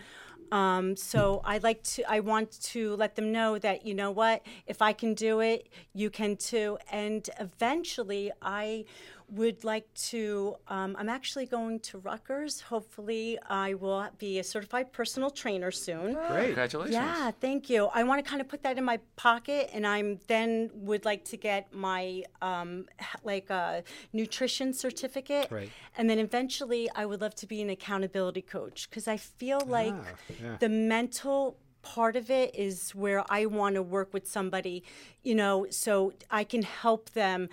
[0.52, 4.42] um, so I like to, I want to let them know that, you know what,
[4.66, 6.76] if I can do it, you can too.
[6.90, 8.85] And eventually I
[9.34, 12.60] would like to, um, I'm actually going to Rutgers.
[12.60, 16.12] Hopefully I will be a certified personal trainer soon.
[16.28, 16.46] Great.
[16.46, 16.94] Congratulations.
[16.94, 17.86] Yeah, thank you.
[17.94, 21.24] I want to kind of put that in my pocket, and I'm then would like
[21.26, 22.86] to get my um,
[23.24, 25.70] like a nutrition certificate, Right.
[25.96, 29.94] and then eventually I would love to be an accountability coach because I feel like
[29.94, 30.04] Ah,
[30.42, 30.56] yeah.
[30.60, 34.84] the mental part of it is where I want to work with somebody,
[35.22, 37.48] you know, so I can help them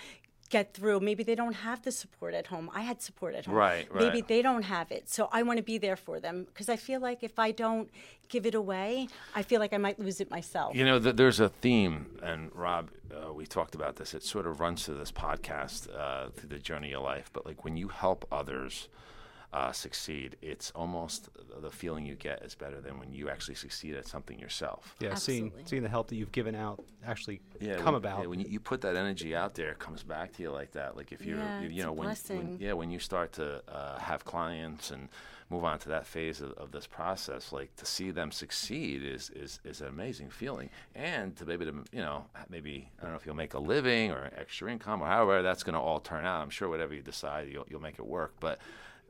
[0.49, 0.99] get through.
[0.99, 2.69] Maybe they don't have the support at home.
[2.73, 3.55] I had support at home.
[3.55, 4.03] Right, right.
[4.03, 5.09] Maybe they don't have it.
[5.09, 7.89] So I want to be there for them because I feel like if I don't
[8.27, 10.75] give it away, I feel like I might lose it myself.
[10.75, 14.13] You know, th- there's a theme, and Rob, uh, we talked about this.
[14.13, 17.29] It sort of runs through this podcast, uh, through the journey of life.
[17.31, 18.87] But like when you help others,
[19.51, 21.29] uh, succeed, it's almost
[21.61, 24.95] the feeling you get is better than when you actually succeed at something yourself.
[24.99, 25.69] Yeah, seeing Absolutely.
[25.69, 28.21] seeing the help that you've given out actually yeah, come when, about.
[28.21, 30.71] Yeah, when you, you put that energy out there, it comes back to you like
[30.73, 30.95] that.
[30.95, 33.97] Like if you're, Yeah, you, you know, when, when yeah, when you start to uh,
[33.97, 35.09] have clients and
[35.49, 39.31] move on to that phase of, of this process, like to see them succeed is,
[39.31, 43.11] is is an amazing feeling, and to be able to you know maybe I don't
[43.13, 45.99] know if you'll make a living or extra income or however that's going to all
[45.99, 46.43] turn out.
[46.43, 48.59] I'm sure whatever you decide, you'll you'll make it work, but.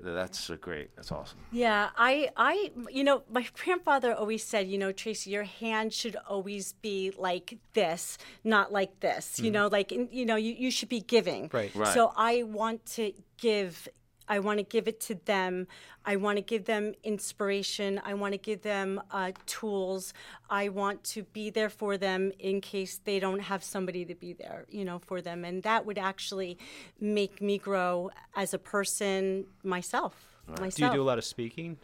[0.02, 0.96] That's a great.
[0.96, 1.40] That's awesome.
[1.52, 6.16] Yeah, I, I, you know, my grandfather always said, you know, Tracy, your hand should
[6.28, 9.40] always be like this, not like this.
[9.40, 9.54] You mm-hmm.
[9.54, 11.50] know, like, you know, you, you should be giving.
[11.52, 11.74] Right.
[11.76, 11.94] Right.
[11.94, 13.88] So I want to give.
[14.30, 15.68] I want to give it to them.
[16.06, 18.00] I want to give them inspiration.
[18.06, 20.14] I want to give them uh, tools.
[20.50, 24.34] I want to be there for them in case they don't have somebody to be
[24.34, 25.44] there, you know, for them.
[25.44, 26.58] And that would actually
[27.02, 30.14] make me grow as a person myself.
[30.48, 30.76] Myself.
[30.76, 31.78] Do you do a lot of speaking?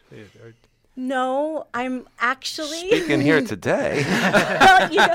[0.98, 2.88] No, I'm actually.
[2.88, 4.02] Speaking here today.
[4.06, 5.14] well, you know,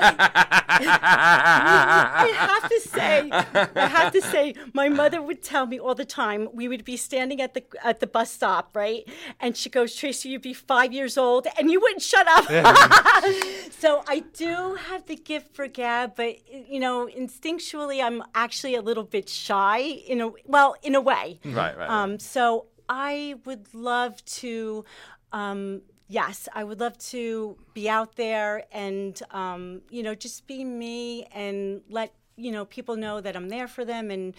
[1.12, 6.06] I have to say, I have to say, my mother would tell me all the
[6.06, 6.50] time.
[6.54, 9.08] We would be standing at the at the bus stop, right?
[9.40, 12.46] And she goes, "Tracy, you'd be five years old, and you wouldn't shut up."
[13.72, 16.38] so I do have the gift for gab, but
[16.70, 19.80] you know, instinctually, I'm actually a little bit shy.
[19.80, 21.40] In a well, in a way.
[21.44, 21.90] right, right.
[21.90, 24.84] Um, so I would love to,
[25.32, 30.64] um, yes, I would love to be out there and, um, you know, just be
[30.64, 34.34] me and let, you know, people know that I'm there for them and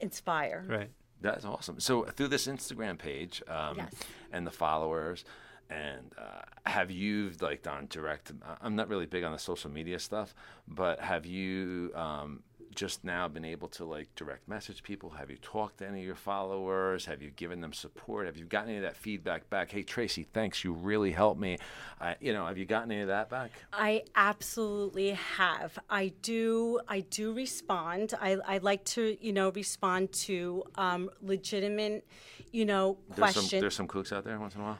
[0.00, 0.64] inspire.
[0.68, 0.90] right.
[1.20, 1.80] That's awesome.
[1.80, 3.94] So through this Instagram page um, Yes.
[4.30, 5.24] and the followers,
[5.70, 8.30] and uh, have you like done direct?
[8.60, 10.34] I'm not really big on the social media stuff,
[10.68, 12.42] but have you um,
[12.74, 15.10] just now been able to like direct message people?
[15.10, 17.06] Have you talked to any of your followers?
[17.06, 18.26] Have you given them support?
[18.26, 19.70] Have you gotten any of that feedback back?
[19.70, 20.64] Hey Tracy, thanks.
[20.64, 21.58] You really helped me.
[22.00, 23.50] I, you know, have you gotten any of that back?
[23.72, 25.78] I absolutely have.
[25.88, 26.80] I do.
[26.88, 28.14] I do respond.
[28.20, 32.06] I, I like to, you know, respond to um, legitimate,
[32.52, 33.50] you know, There's questions.
[33.50, 34.78] some there's some kooks out there once in a while.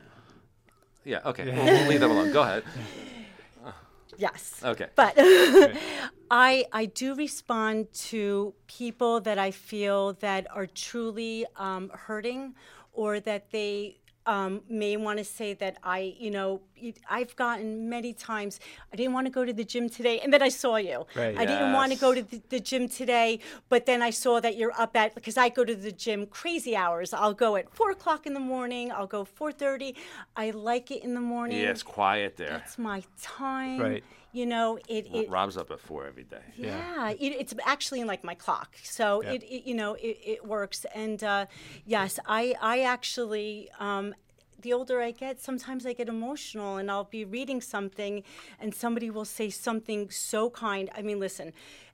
[1.04, 1.20] Yeah.
[1.26, 1.44] Okay.
[1.44, 2.33] We'll, we'll leave them alone.
[2.33, 2.64] Go ahead.
[4.16, 4.61] Yes.
[4.62, 4.88] Okay.
[4.94, 5.14] But
[6.31, 12.55] I I do respond to people that I feel that are truly um, hurting,
[12.92, 16.60] or that they um, may want to say that I you know
[17.08, 18.60] I've gotten many times
[18.92, 21.06] I didn't want to go to the gym today, and then I saw you.
[21.14, 21.37] Right.
[21.37, 24.56] I didn't want to go to the, the gym today, but then I saw that
[24.56, 27.12] you're up at because I go to the gym crazy hours.
[27.12, 28.92] I'll go at four o'clock in the morning.
[28.92, 29.96] I'll go four thirty.
[30.37, 31.58] I like it in the morning.
[31.58, 32.62] Yeah, it's quiet there.
[32.64, 33.80] It's my time.
[33.80, 34.04] Right.
[34.34, 35.06] You know, it.
[35.14, 36.42] it Rob's up at four every day.
[36.56, 39.32] yeah, it, it's actually in like my clock, so Yeah.
[39.34, 40.84] it, it you know it, it works.
[40.94, 41.46] And uh,
[41.86, 43.70] yes, I I actually.
[43.78, 44.14] Um,
[44.64, 48.22] the older I get, sometimes I get emotional, and I'll be reading something,
[48.61, 50.90] and somebody will say something so kind.
[50.98, 51.53] I mean, listen,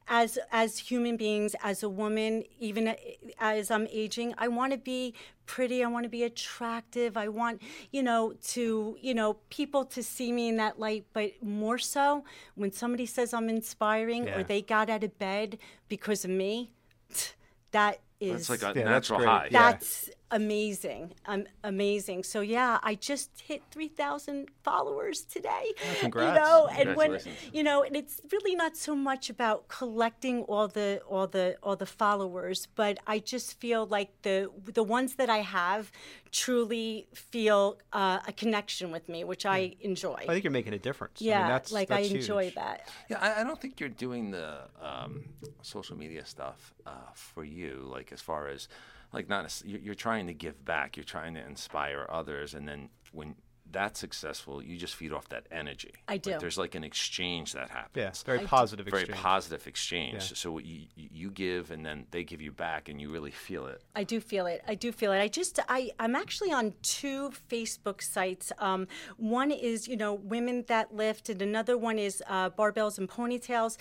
[0.09, 2.95] as as human beings, as a woman, even
[3.39, 5.15] as I'm aging, I want to be
[5.47, 5.85] pretty.
[5.85, 7.17] I want to be attractive.
[7.17, 7.61] I want,
[7.93, 11.05] you know, to, you know, people to see me in that light.
[11.13, 14.39] But more so, when somebody says I'm inspiring Yeah.
[14.39, 16.73] or they got out of bed because of me,
[17.73, 19.29] that is It's like a Yeah, natural great.
[19.29, 19.49] high.
[19.51, 19.73] Yeah.
[19.73, 21.13] that's amazing.
[21.27, 22.25] Um, amazing.
[22.25, 25.73] So yeah, I just hit three thousand followers today.
[26.01, 26.39] congrats.
[26.39, 27.21] You know, and when
[27.53, 31.77] you know, and it's really not so much about collecting all the all the all
[31.77, 35.91] the followers, but I just feel like the the ones that I have
[36.33, 40.15] truly feel uh, a connection with me, which I enjoy.
[40.15, 41.21] I think you're making a difference.
[41.21, 42.55] I mean, yeah, that's, like that's I enjoy huge.
[42.55, 42.89] that.
[43.09, 45.25] Yeah, I, I don't think you're doing the um,
[45.63, 47.87] social media stuff uh, for you.
[47.91, 48.69] Like as far as
[49.13, 50.97] like not you're, you're trying to give back.
[50.97, 53.35] You're trying to inspire others, and then when
[53.73, 55.93] that's successful, you just feed off that energy.
[56.09, 56.39] I Like, do.
[56.39, 57.97] there's like an exchange that happens.
[57.97, 59.17] Yeah, very positive Very exchange.
[59.17, 60.15] Very positive exchange.
[60.15, 60.37] Yeah.
[60.37, 63.83] So you, you give, and then they give you back, and you really feel it.
[63.95, 64.63] I do feel it.
[64.67, 65.21] I do feel it.
[65.21, 68.53] I just I I'm actually on two Facebook sites.
[68.59, 73.09] Um, one is you know women that lift, and another one is uh, barbells and
[73.09, 73.77] ponytails.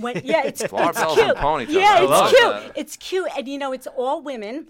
[0.00, 1.28] When yeah, it's, it's Barbells cute.
[1.28, 1.68] and ponytails.
[1.72, 2.42] Yeah, I it's love cute.
[2.42, 2.72] that.
[2.76, 4.68] It's cute, and you know it's all women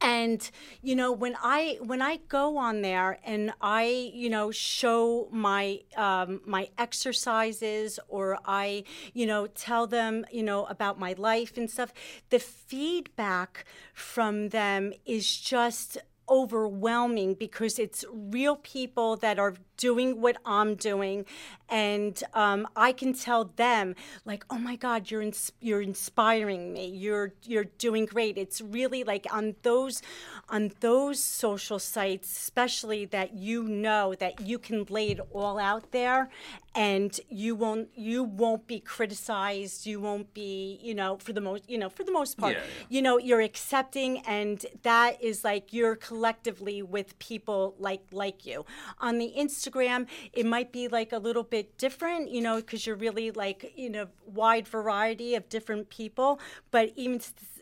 [0.00, 0.50] and
[0.82, 5.80] you know when i when i go on there and i you know show my
[5.96, 8.82] um, my exercises or i
[9.12, 11.92] you know tell them you know about my life and stuff
[12.30, 15.98] the feedback from them is just
[16.30, 21.26] overwhelming because it's real people that are doing what I'm doing,
[21.70, 23.94] and um, I can tell them
[24.24, 26.86] like, "Oh my God, you're ins- you're inspiring me.
[26.88, 30.02] You're you're doing great." It's really like on those
[30.48, 35.92] on those social sites, especially that you know that you can lay it all out
[35.92, 36.28] there,
[36.74, 39.86] and you won't you won't be criticized.
[39.86, 42.62] You won't be you know for the most you know for the most part, Yeah.
[42.88, 48.64] you know you're accepting, and that is like you're collectively with people like like you
[48.98, 50.06] on the Instagram.
[50.32, 53.90] It might be like a little bit different, you know, because you're really like you
[53.90, 56.40] know wide variety of different people.
[56.70, 57.20] But even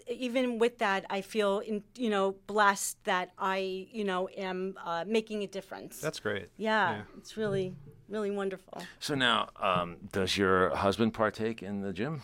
[0.09, 5.05] even with that, I feel in, you know blessed that I you know am uh,
[5.07, 6.01] making a difference.
[6.01, 6.49] That's great.
[6.57, 7.75] yeah, it's really
[8.09, 8.83] really wonderful.
[9.01, 12.23] So now, um, does your husband partake in the gym?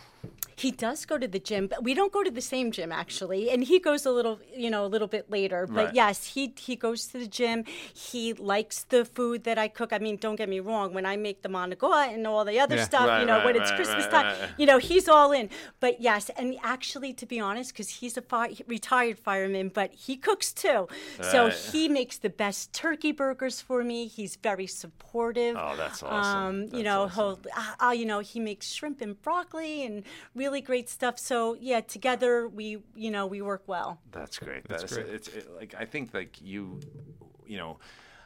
[0.55, 3.49] He does go to the gym, but we don't go to the same gym actually.
[3.49, 5.67] And he goes a little, you know, a little bit later.
[5.67, 5.93] But Right.
[5.95, 7.65] yes, he he goes to the gym.
[7.93, 9.91] He likes the food that I cook.
[9.91, 10.93] I mean, don't get me wrong.
[10.93, 12.85] When I make the monagoa and all the other Yeah.
[12.85, 14.27] stuff, Right, you know, right, when it's Christmas time,
[14.57, 15.49] you know, he's all in.
[15.79, 20.15] But yes, and actually, to be honest, because he's a fi- retired fireman, but he
[20.15, 20.87] cooks too.
[21.21, 24.07] So he makes the best turkey burgers for me.
[24.07, 25.57] He's very supportive.
[25.59, 26.41] Oh, that's awesome.
[26.45, 27.15] Um, you That's know, awesome.
[27.15, 27.39] he'll
[27.81, 30.03] uh, uh, you know, he makes shrimp and broccoli and
[30.33, 31.17] really great stuff.
[31.19, 33.99] So yeah, together we, you know, we work well.
[34.11, 34.67] That's great.
[34.67, 35.07] That's That's great.
[35.07, 36.79] It's it, like I think like you,
[37.45, 37.77] you know,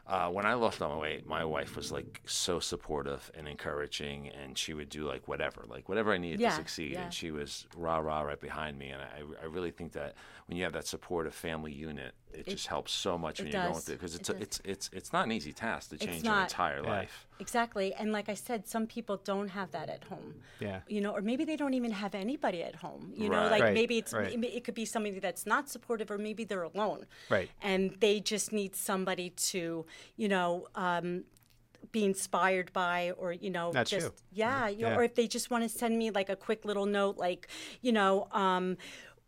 [0.08, 4.30] uh, when I lost all my weight, my wife was like so supportive and encouraging,
[4.30, 7.04] and she would do like whatever, like whatever I needed Yeah, to succeed, yeah.
[7.04, 8.90] and she was rah rah right behind me.
[8.90, 10.16] And I, I really think that
[10.48, 13.62] when you have that supportive family unit, it, just helps so much it when you're
[13.64, 16.24] going through because It it's a, it's it's it's not an easy task to change
[16.24, 16.90] your entire Yeah.
[16.90, 17.28] life.
[17.40, 17.94] Exactly.
[17.94, 20.36] And like I said, some people don't have that at home.
[20.60, 20.82] Yeah.
[20.88, 23.12] You know, or maybe they don't even have anybody at home.
[23.16, 24.32] You know, like Right, maybe it's right.
[24.34, 27.06] it it could be somebody that's not supportive or maybe they're alone.
[27.30, 27.50] Right.
[27.62, 29.86] And they just need somebody to,
[30.18, 31.24] you know, um,
[31.94, 34.14] be inspired by or you know That's just you.
[34.44, 34.98] yeah, you know, Yeah.
[34.98, 37.48] or if they just want to send me like a quick little note like
[37.82, 38.78] you know um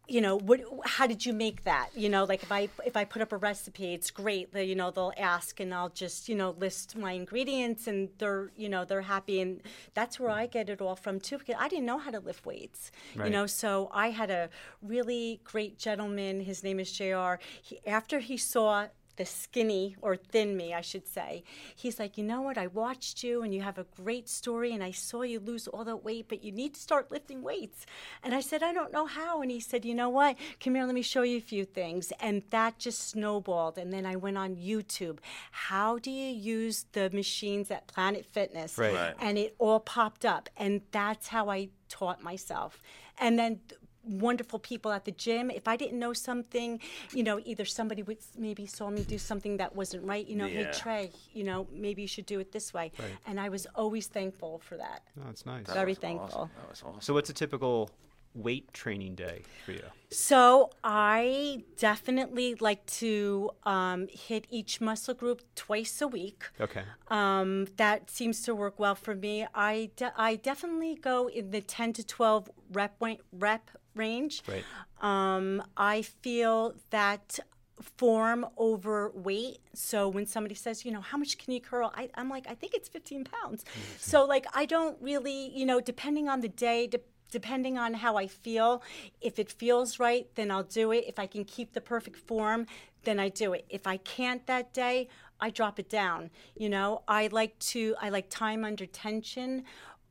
[0.08, 1.90] you know what how did you make that?
[1.96, 4.76] You know like if i if i put up a recipe it's great that you
[4.76, 8.84] know they'll ask and i'll just you know list my ingredients and they're you know
[8.84, 9.40] they're happy.
[9.42, 9.62] And
[9.94, 12.46] that's where i get it all from too because i didn't know how to lift
[12.46, 13.46] weights you know?
[13.46, 14.50] So i had a
[14.82, 20.56] really great gentleman his name is jr he, after he saw the skinny or thin
[20.56, 21.44] me, I should say.
[21.76, 22.58] He's like, you know what?
[22.58, 25.84] I watched you and you have a great story and I saw you lose all
[25.86, 27.86] that weight, but you need to start lifting weights.
[28.24, 29.42] And I said, I don't know how.
[29.42, 30.38] And he said, you know what?
[30.64, 32.14] Come here, let me show you a few things.
[32.20, 33.78] And that just snowballed.
[33.78, 35.20] And then I went on YouTube.
[35.52, 38.78] How do you use the machines at Planet Fitness?
[38.78, 38.94] Right.
[38.94, 39.16] Right.
[39.20, 40.50] And it all popped up.
[40.58, 42.82] And that's how I taught myself.
[43.18, 43.60] And then
[44.04, 45.50] wonderful people at the gym.
[45.52, 46.80] If I didn't know something,
[47.14, 50.46] you know, either somebody would maybe saw me do something that wasn't right, you know,
[50.48, 50.66] Yeah.
[50.66, 52.92] hey Trey, you know, maybe you should do it this way.
[53.26, 55.04] And I was always thankful for that.
[55.20, 55.66] Oh, that's nice.
[55.68, 56.28] Very That was thankful.
[56.42, 56.50] Awesome.
[56.62, 57.02] That was awesome.
[57.02, 57.90] So, what's a typical
[58.34, 59.84] weight training day for you?
[60.10, 66.44] So I definitely like to um, hit each muscle group twice a week.
[66.60, 66.84] Okay.
[67.10, 69.46] Um, that seems to work well for me.
[69.54, 73.02] I, de- I definitely go in the 10 to 12 rep,
[73.34, 74.44] rep range.
[74.48, 74.64] Right.
[75.02, 77.40] Um, I feel that
[77.82, 79.60] form over weight.
[79.74, 81.92] So when somebody says, you know, how much can you curl?
[81.96, 83.66] I, I'm like, I think it's 15 pounds.
[83.98, 87.00] So like, I don't really, you know, depending on the day, de-
[87.32, 88.84] depending on how I feel,
[89.20, 91.06] if it feels right, then I'll do it.
[91.08, 92.68] If I can keep the perfect form,
[93.04, 93.66] then I do it.
[93.70, 95.08] If I can't that day,
[95.40, 96.30] I drop it down.
[96.56, 99.64] You know, I like to, I like time under tension.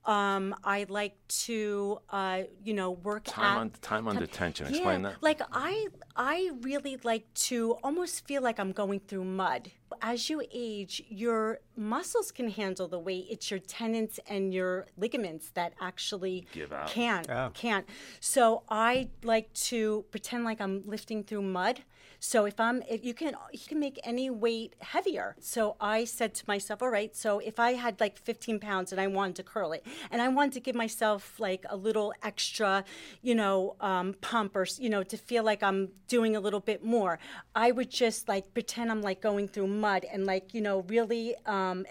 [0.07, 4.66] Um, I like to, uh, you know, work Time at un- time under tension.
[4.68, 5.22] Explain that.
[5.22, 9.72] like I I really like to almost feel like I'm going through mud.
[10.01, 13.26] As you age, your muscles can handle the weight.
[13.28, 16.88] It's your tendons and your ligaments that actually Give out.
[16.88, 17.51] can't Oh.
[17.53, 17.86] can't.
[18.20, 21.82] So I like to pretend like I'm lifting through mud.
[22.23, 25.35] So if I'm, if you can, you can make any weight heavier.
[25.41, 27.16] So I said to myself, all right.
[27.16, 30.29] So if I had like 15 pounds and I wanted to curl it, and I
[30.29, 32.85] wanted to give myself like a little extra,
[33.23, 36.85] you know, um, pump or you know, to feel like I'm doing a little bit
[36.85, 37.18] more,
[37.55, 41.35] I would just like pretend I'm like going through mud and like you know really
[41.47, 41.87] um,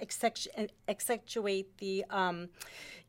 [0.88, 2.06] accentuate the.
[2.10, 2.50] Um,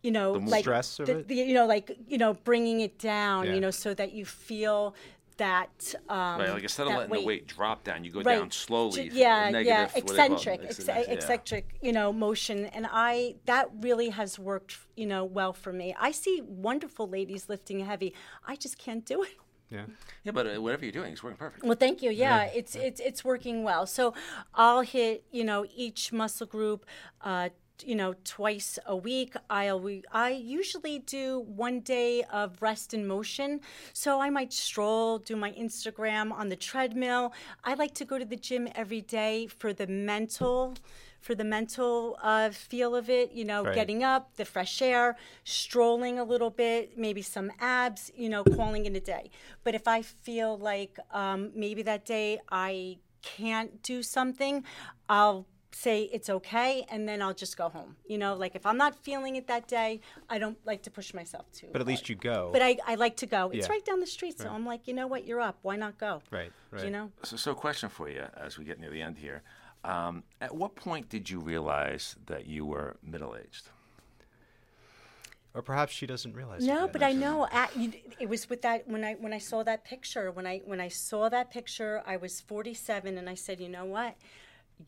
[0.02, 3.44] you know, like stress of the- the- you know, like you know, bringing it down,
[3.44, 3.54] Yeah.
[3.54, 4.94] you know, so that you feel
[5.40, 8.38] that um, Right, like instead of that letting the weight drop down, you go Right.
[8.38, 9.08] down slowly.
[9.08, 10.20] Ju- Yeah, negative, yeah, what do they call it?
[10.36, 11.14] eccentric, ex- Eccentric, yeah.
[11.14, 15.94] eccentric, you know, motion, and I that really has worked, you know, well for me.
[15.98, 18.14] I see wonderful ladies lifting heavy.
[18.46, 19.30] I just can't do it.
[19.70, 19.86] Yeah.
[20.24, 21.62] Yeah, but uh, whatever you're doing, it's working perfect.
[21.64, 22.10] Well, thank you.
[22.10, 23.86] Yeah, it's it's it's working well.
[23.86, 24.14] So
[24.54, 26.84] I'll hit you know each muscle group.
[27.22, 27.50] Uh,
[27.86, 29.34] you know, twice a week.
[29.48, 33.60] I'll I usually do one day of rest and motion.
[33.92, 37.32] So I might stroll, do my Instagram on the treadmill.
[37.64, 40.74] I like to go to the gym every day for the mental
[41.20, 43.74] for the mental uh, feel of it, you know, Right.
[43.74, 48.86] getting up, the fresh air, strolling a little bit, maybe some abs, you know, calling
[48.86, 49.30] it a day.
[49.62, 54.64] But if I feel like um, maybe that day I can't do something,
[55.10, 57.96] I'll say it's okay and then I'll just go home.
[58.06, 61.14] You know, like if I'm not feeling it that day, I don't like to push
[61.14, 61.68] myself too.
[61.72, 62.50] But at least you go.
[62.52, 63.50] But I, I like to go.
[63.50, 63.72] It's Yeah.
[63.72, 65.58] right down the street, so I'm like, you know what, you're up.
[65.62, 66.22] Why not go?
[66.30, 66.52] right.
[66.70, 66.84] Right.
[66.84, 67.10] You know?
[67.24, 69.42] So, so question for you as we get near the end here.
[69.82, 73.68] Um, at what point did you realize that you were middle aged?
[75.54, 76.62] Or perhaps she doesn't realize.
[76.64, 76.92] it No, yet.
[76.92, 79.84] but I know at, you, it was with that when I when I saw that
[79.84, 83.68] picture when I when I saw that picture I was 47 and I said you
[83.68, 84.14] know what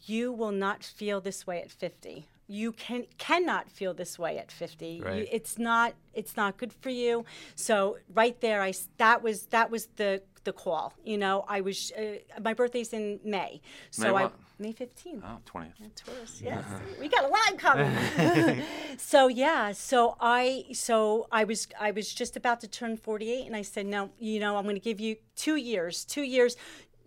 [0.06, 4.50] you will not feel this way at 50 you can cannot feel this way at
[4.50, 7.24] 50 You- it's not it's not good for you
[7.54, 11.92] so right there I that was that was the the call you know I was
[11.92, 14.32] uh, my birthday's in May so May I what?
[14.58, 15.72] May 15th Oh, 20th.
[15.96, 16.64] Taurus, yes.
[17.00, 18.62] we got a lot coming.
[18.96, 23.56] so yeah, so I so I was I was just about to turn 48 and
[23.56, 26.04] I said, "No, you know, I'm going to give you 2 years.
[26.04, 26.56] 2 years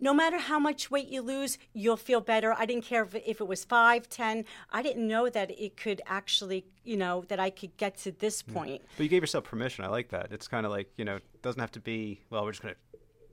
[0.00, 2.54] no matter how much weight you lose, you'll feel better.
[2.56, 4.44] I didn't care if, if it was five, ten.
[4.70, 8.42] I didn't know that it could actually, you know, that I could get to this
[8.42, 8.54] mm.
[8.54, 8.82] point.
[8.96, 9.84] But you gave yourself permission.
[9.84, 10.32] I like that.
[10.32, 12.20] It's kind of like you know, it doesn't have to be.
[12.30, 12.74] Well, we're just gonna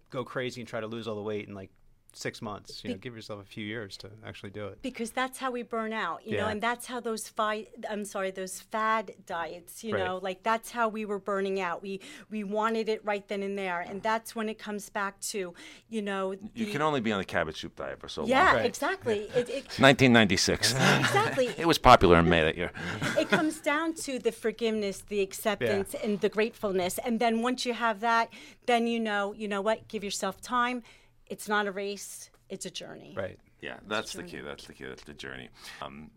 [0.09, 1.71] go crazy and try to lose all the weight and like
[2.15, 2.83] six months.
[2.83, 4.81] You know, give yourself a few years to actually do it.
[4.81, 8.29] because that's how we burn out you know and that's how those fi- i'm sorry
[8.31, 10.03] those fad diets you Right.
[10.05, 11.99] know like that's how we were burning out we
[12.29, 15.53] we wanted it right then and there and that's when it comes back to
[15.89, 18.55] you know You can only be on the cabbage soup diet for so yeah long.
[18.57, 18.65] Right.
[18.65, 20.71] exactly it, it, 1996.
[20.73, 22.71] exactly it was popular in May that year.
[23.17, 26.97] it comes down to the forgiveness, the acceptance, and the gratefulness.
[26.99, 28.29] And then once you have that,
[28.65, 29.87] then you know, you know what?
[29.87, 30.83] Give yourself time.
[31.27, 33.13] It's not a race; it's a journey.
[33.15, 33.39] Right.
[33.61, 34.41] Yeah, that's the key.
[34.41, 34.85] That's the key.
[34.85, 35.49] That's the journey.
[35.81, 36.11] Um,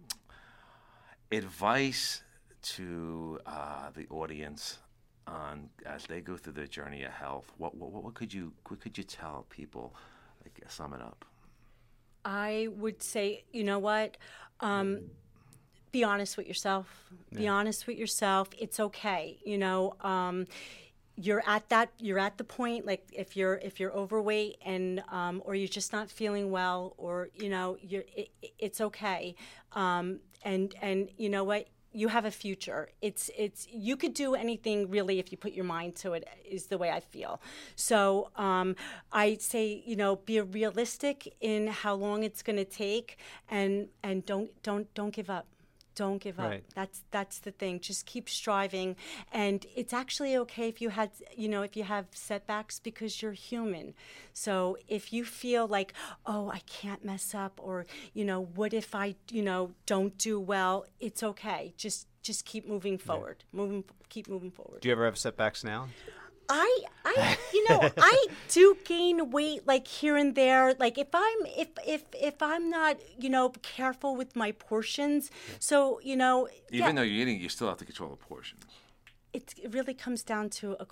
[1.31, 2.23] advice
[2.63, 4.79] to uh, the audience
[5.27, 7.53] on as they go through their journey of health.
[7.59, 9.95] What what, what could you what could you tell people?
[10.45, 11.25] Like sum it up.
[12.25, 14.17] I would say, you know what?
[14.59, 15.11] Um,
[15.93, 16.87] be honest with yourself.
[17.33, 18.49] Be honest with yourself.
[18.59, 19.39] It's okay.
[19.45, 20.47] You know, um,
[21.17, 21.91] you're at that.
[21.99, 22.87] You're at the point.
[22.87, 27.31] Like if you're if you're overweight and um, or you're just not feeling well, or
[27.35, 29.35] you know, you're it, it's okay.
[29.73, 31.69] Um, and and you know what?
[31.93, 32.91] You have a future.
[33.01, 36.29] It's it's you could do anything really if you put your mind to it.
[36.49, 37.41] Is the way I feel.
[37.75, 38.77] So um,
[39.11, 44.27] I say you know be realistic in how long it's going to take, and and
[44.27, 45.47] don't don't don't give up.
[45.97, 46.51] Don't give up.
[46.51, 46.65] Right.
[46.75, 47.81] That's that's the thing.
[47.81, 48.95] Just keep striving,
[49.33, 53.33] and it's actually okay if you had you know if you have setbacks because you're
[53.33, 53.95] human.
[54.33, 55.95] So if you feel like
[56.27, 60.39] oh I can't mess up or you know what if I you know don't do
[60.39, 61.73] well, it's okay.
[61.77, 63.45] Just just keep moving forward.
[63.53, 64.83] Moving keep moving forward.
[64.83, 65.89] Do you ever have setbacks now?
[66.49, 70.75] I I you know I do gain weight like here and there.
[70.79, 76.01] Like if I'm if if if I'm not you know careful with my portions so
[76.03, 78.63] you know Even yeah, though you're eating, you still have to control the portions.
[79.37, 80.87] It, it really comes down to a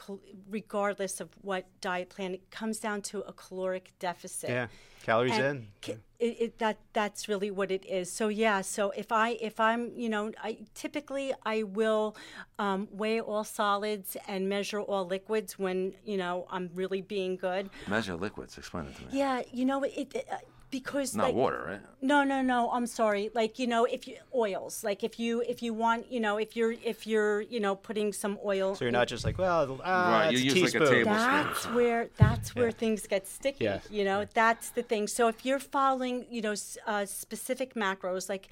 [0.51, 4.67] regardless of what diet plan it comes down to a caloric deficit Yeah.
[5.03, 5.69] Calories and in.
[5.85, 8.07] ca- It, it, that that's really what it is.
[8.11, 8.63] So yeah.
[8.63, 12.17] So if I if I'm you know I typically I will
[12.59, 17.65] um, weigh all solids and measure all liquids when you know I'm really being good.
[17.87, 18.57] Measure liquids.
[18.57, 19.09] Explain it to me.
[19.23, 19.93] Yeah, you know it.
[20.19, 20.37] it uh,
[20.75, 21.81] because Not like, water, right?
[22.03, 22.69] no, no, no.
[22.73, 23.31] I'm sorry.
[23.33, 26.57] Like you know, if you oils, like if you if you want, you know, if
[26.57, 28.75] you're if you're you know putting some oil.
[28.75, 31.05] So you're not just like, well, ah, Right, it's you a use like a teaspoon.
[31.05, 33.65] That's where that's where things get sticky.
[33.65, 33.79] Yeah.
[33.89, 35.07] You know, that's the thing.
[35.07, 36.55] So if you're following, you know,
[36.87, 38.49] uh, specific macros, like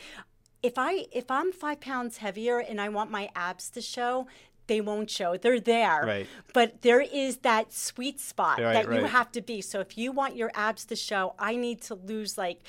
[0.63, 4.29] if I if I'm five pounds heavier and I want my abs to show.
[4.67, 5.37] They won't show.
[5.37, 6.03] They're there.
[6.05, 6.27] Right.
[6.55, 9.11] But there is that sweet spot Right, that you right.
[9.11, 9.61] have to be.
[9.61, 12.61] So if you want your abs to show, I need to lose like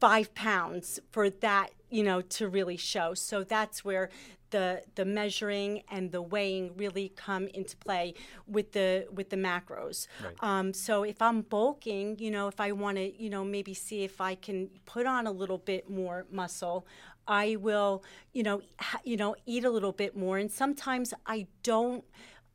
[0.00, 3.14] five pounds for that, you know, to really show.
[3.14, 4.10] So that's where
[4.50, 8.14] the the measuring and the weighing really come into play
[8.46, 10.06] with the with the macros.
[10.24, 10.34] Right.
[10.40, 14.04] Um, so if I'm bulking, you know, if I want to, you know, maybe see
[14.04, 16.86] if I can put on a little bit more muscle,
[17.28, 20.38] I will, you know, ha- you know, eat a little bit more.
[20.38, 22.04] And sometimes I don't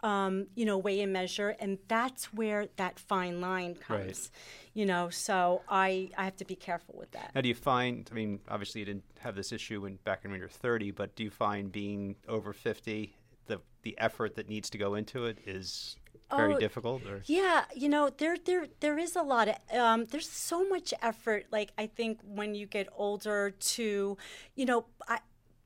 [0.03, 3.99] um, you know, weigh and measure, and that's where that fine line comes.
[3.99, 4.29] Right.
[4.73, 7.31] You know, so I I have to be careful with that.
[7.35, 8.07] Now, do you find?
[8.11, 11.15] I mean, obviously you didn't have this issue when back when you were 30, but
[11.15, 13.15] do you find being over 50,
[13.45, 15.97] the the effort that needs to go into it is
[16.35, 17.05] very Oh, difficult?
[17.05, 20.93] Or Yeah, you know, there there there is a lot of um, there's so much
[21.01, 21.45] effort.
[21.51, 24.17] Like I think when you get older, to
[24.55, 25.19] you know, I.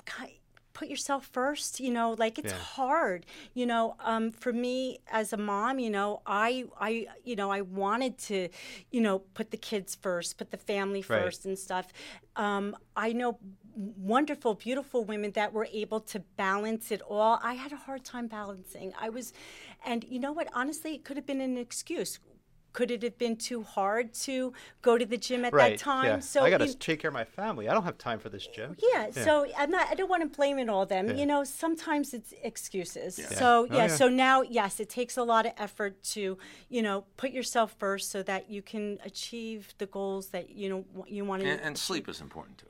[0.05, 0.39] ki-
[0.73, 2.17] Put yourself first, you know.
[2.19, 2.59] Like it's Yeah.
[2.75, 3.95] hard, you know.
[4.01, 8.49] Um, for me as a mom, you know, I, I, you know, I wanted to,
[8.91, 11.21] you know, put the kids first, put the family Right.
[11.23, 11.93] first, and stuff.
[12.35, 13.39] Um, I know
[13.75, 17.39] wonderful, beautiful women that were able to balance it all.
[17.43, 18.93] I had a hard time balancing.
[18.99, 19.33] I was,
[19.85, 20.47] and you know what?
[20.53, 22.19] Honestly, it could have been an excuse.
[22.73, 25.77] Could it have been too hard to go to the gym at right?
[25.77, 26.05] that time?
[26.05, 26.19] Yeah.
[26.19, 27.69] So I got to you- take care of my family.
[27.69, 28.75] I don't have time for this gym.
[28.91, 29.87] yeah, so I'm not.
[29.89, 31.07] I don't want to blame it all them.
[31.07, 31.15] Yeah.
[31.15, 33.17] You know, sometimes it's excuses.
[33.17, 33.27] Yeah.
[33.27, 33.87] So Oh, yeah, yeah.
[33.87, 38.11] so now yes, it takes a lot of effort to you know put yourself first
[38.11, 41.47] so that you can achieve the goals that you know you want to.
[41.47, 42.67] And, and sleep is important too.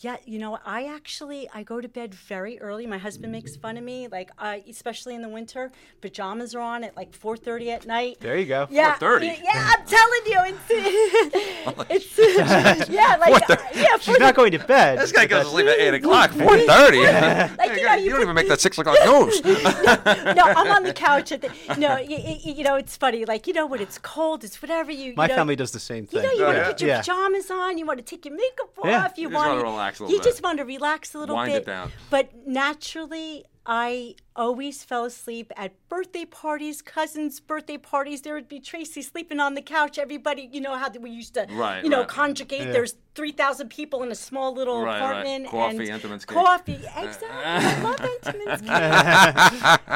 [0.00, 2.86] Yeah, you know, I actually I go to bed very early.
[2.86, 5.72] My husband makes fun of me, like uh, especially in the winter.
[6.00, 8.18] Pajamas are on at like 4:30 at night.
[8.20, 8.68] There you go.
[8.70, 9.22] Yeah, 4:30?
[9.24, 13.42] Yeah, yeah, I'm telling you, it's, it's yeah, like
[13.74, 14.98] yeah, She's not going to bed.
[15.00, 16.98] This guy but goes to that's- sleep at eight o'clock, four thirty.
[17.58, 19.42] Like, you know, you you don't even make that six o'clock news.
[19.44, 21.50] no, I'm on the couch at the.
[21.76, 23.24] No, you, you know it's funny.
[23.24, 25.14] Like you know when it's cold, it's whatever you.
[25.16, 26.68] My know, family does the same thing You know, you Oh, want to yeah?
[26.68, 26.98] put your Yeah.
[27.00, 27.78] pajamas on.
[27.78, 29.04] You want to take your makeup Yeah.
[29.04, 29.18] off.
[29.18, 30.44] You, You wanna want relax a You little just bit.
[30.44, 31.62] want to relax a little Wind bit.
[31.62, 31.92] it down.
[32.10, 38.22] But naturally, I always fell asleep at birthday parties, cousins' birthday parties.
[38.22, 39.98] There would be Tracy sleeping on the couch.
[39.98, 42.08] Everybody, you know how we used to, Right, you know, right.
[42.08, 42.66] conjugate.
[42.66, 42.72] Yeah.
[42.72, 45.44] There's three thousand people in a small little Right, right.
[45.46, 46.36] Coffee, and Entenmann's cake.
[46.38, 47.28] Coffee, exactly.
[47.32, 48.68] I love Entenmann's cake.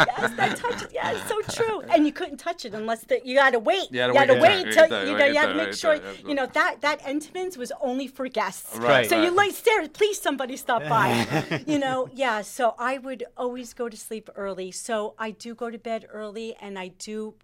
[0.09, 0.93] yes, that touch.
[0.93, 1.81] Yeah, it's so true.
[1.83, 3.89] And you couldn't touch it unless the, you had to wait.
[3.93, 5.33] You had to you had to wait wait till- till wait till- you know wait
[5.35, 8.77] you had to make sure till- you know that that Entenmann's was only for guests.
[8.77, 9.89] Right, So you like stare.
[9.89, 11.09] Please, somebody stop by.
[11.67, 12.43] you know, yeah.
[12.43, 14.71] So I would always go to sleep early.
[14.71, 17.35] So I do go to bed early, and I do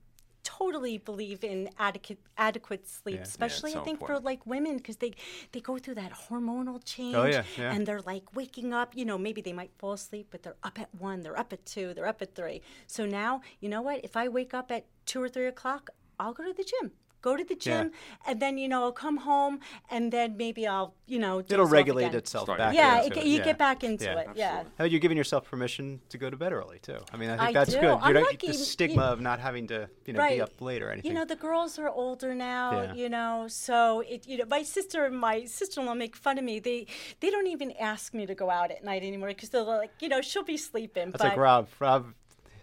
[0.45, 3.21] totally believe in adequate adequate sleep, Yeah.
[3.21, 4.21] Yeah, especially I think important.
[4.21, 5.13] for like women because they
[5.53, 7.43] they go through that hormonal change Oh, yeah.
[7.59, 8.97] and they're like waking up.
[8.97, 11.65] You know, maybe they might fall asleep, but they're up at one, they're up at
[11.67, 12.63] two, they're up at three.
[12.87, 14.01] So now, you know what?
[14.05, 16.93] If I wake up at two or three o'clock, I'll go to the gym.
[17.21, 17.83] Go to the Yeah.
[17.83, 17.93] gym,
[18.27, 19.59] and then you know I'll come home,
[19.91, 22.19] and then maybe I'll you know doze It'll regulate again.
[22.19, 22.75] itself Start back.
[22.75, 23.27] Yeah, into it, it.
[23.27, 23.45] you yeah.
[23.45, 24.19] get back into Yeah.
[24.21, 24.29] it.
[24.37, 24.63] Yeah.
[24.79, 26.99] How are giving yourself permission to go to bed early too?
[27.13, 27.81] I mean, I think I that's do.
[27.81, 27.91] good.
[27.91, 30.37] I'm You're not- lucky, the you- stigma of not having to, you know, Right.
[30.37, 31.11] be up late or anything.
[31.11, 32.95] You know, the girls are older now, Yeah.
[32.95, 36.61] you know, so it you know, my sister and my sister-in-law make fun of me.
[36.61, 36.87] They
[37.21, 40.09] they don't even ask me to go out at night anymore because they're like, you
[40.09, 41.11] know, she'll be sleeping.
[41.11, 41.69] that's but like Rob.
[41.81, 42.15] Rob,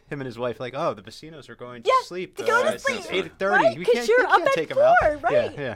[0.07, 2.37] him and his wife, like, oh, the Vecinos are going to Yeah, sleep.
[2.37, 2.97] to go to uh, sleep.
[2.99, 3.63] It's eight thirty.
[3.63, 5.57] Right, we 'cause can't, you're we up can't at take 'em four, Yeah, right.
[5.57, 5.75] yeah.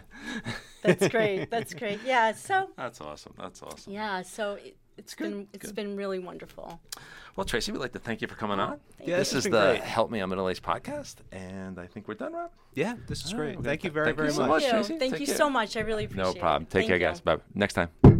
[0.83, 1.49] that's great.
[1.49, 1.99] That's great.
[2.05, 2.33] Yeah.
[2.33, 3.33] So That's awesome.
[3.37, 3.91] That's awesome.
[3.93, 4.21] yeah.
[4.21, 6.79] So it, it's been it's been really wonderful.
[7.35, 8.79] Well, Tracy, we'd like to thank you for coming on.
[8.99, 9.81] Yeah, this this is the great.
[9.81, 12.51] Help Me I'm Middle Aged podcast, and I think we're done, Rob.
[12.73, 13.57] Yeah, this is All right, great.
[13.57, 14.49] we're Thank you very, thank you very so much.
[14.49, 14.63] much.
[14.63, 14.97] Thank you.
[14.97, 14.99] Tracy.
[14.99, 15.77] Thank you so much.
[15.77, 16.25] I really appreciate it.
[16.25, 16.39] No it.
[16.39, 16.65] problem.
[16.65, 17.05] Take Thank care, you.
[17.05, 17.21] guys.
[17.21, 17.37] Bye.
[17.55, 18.18] Next time.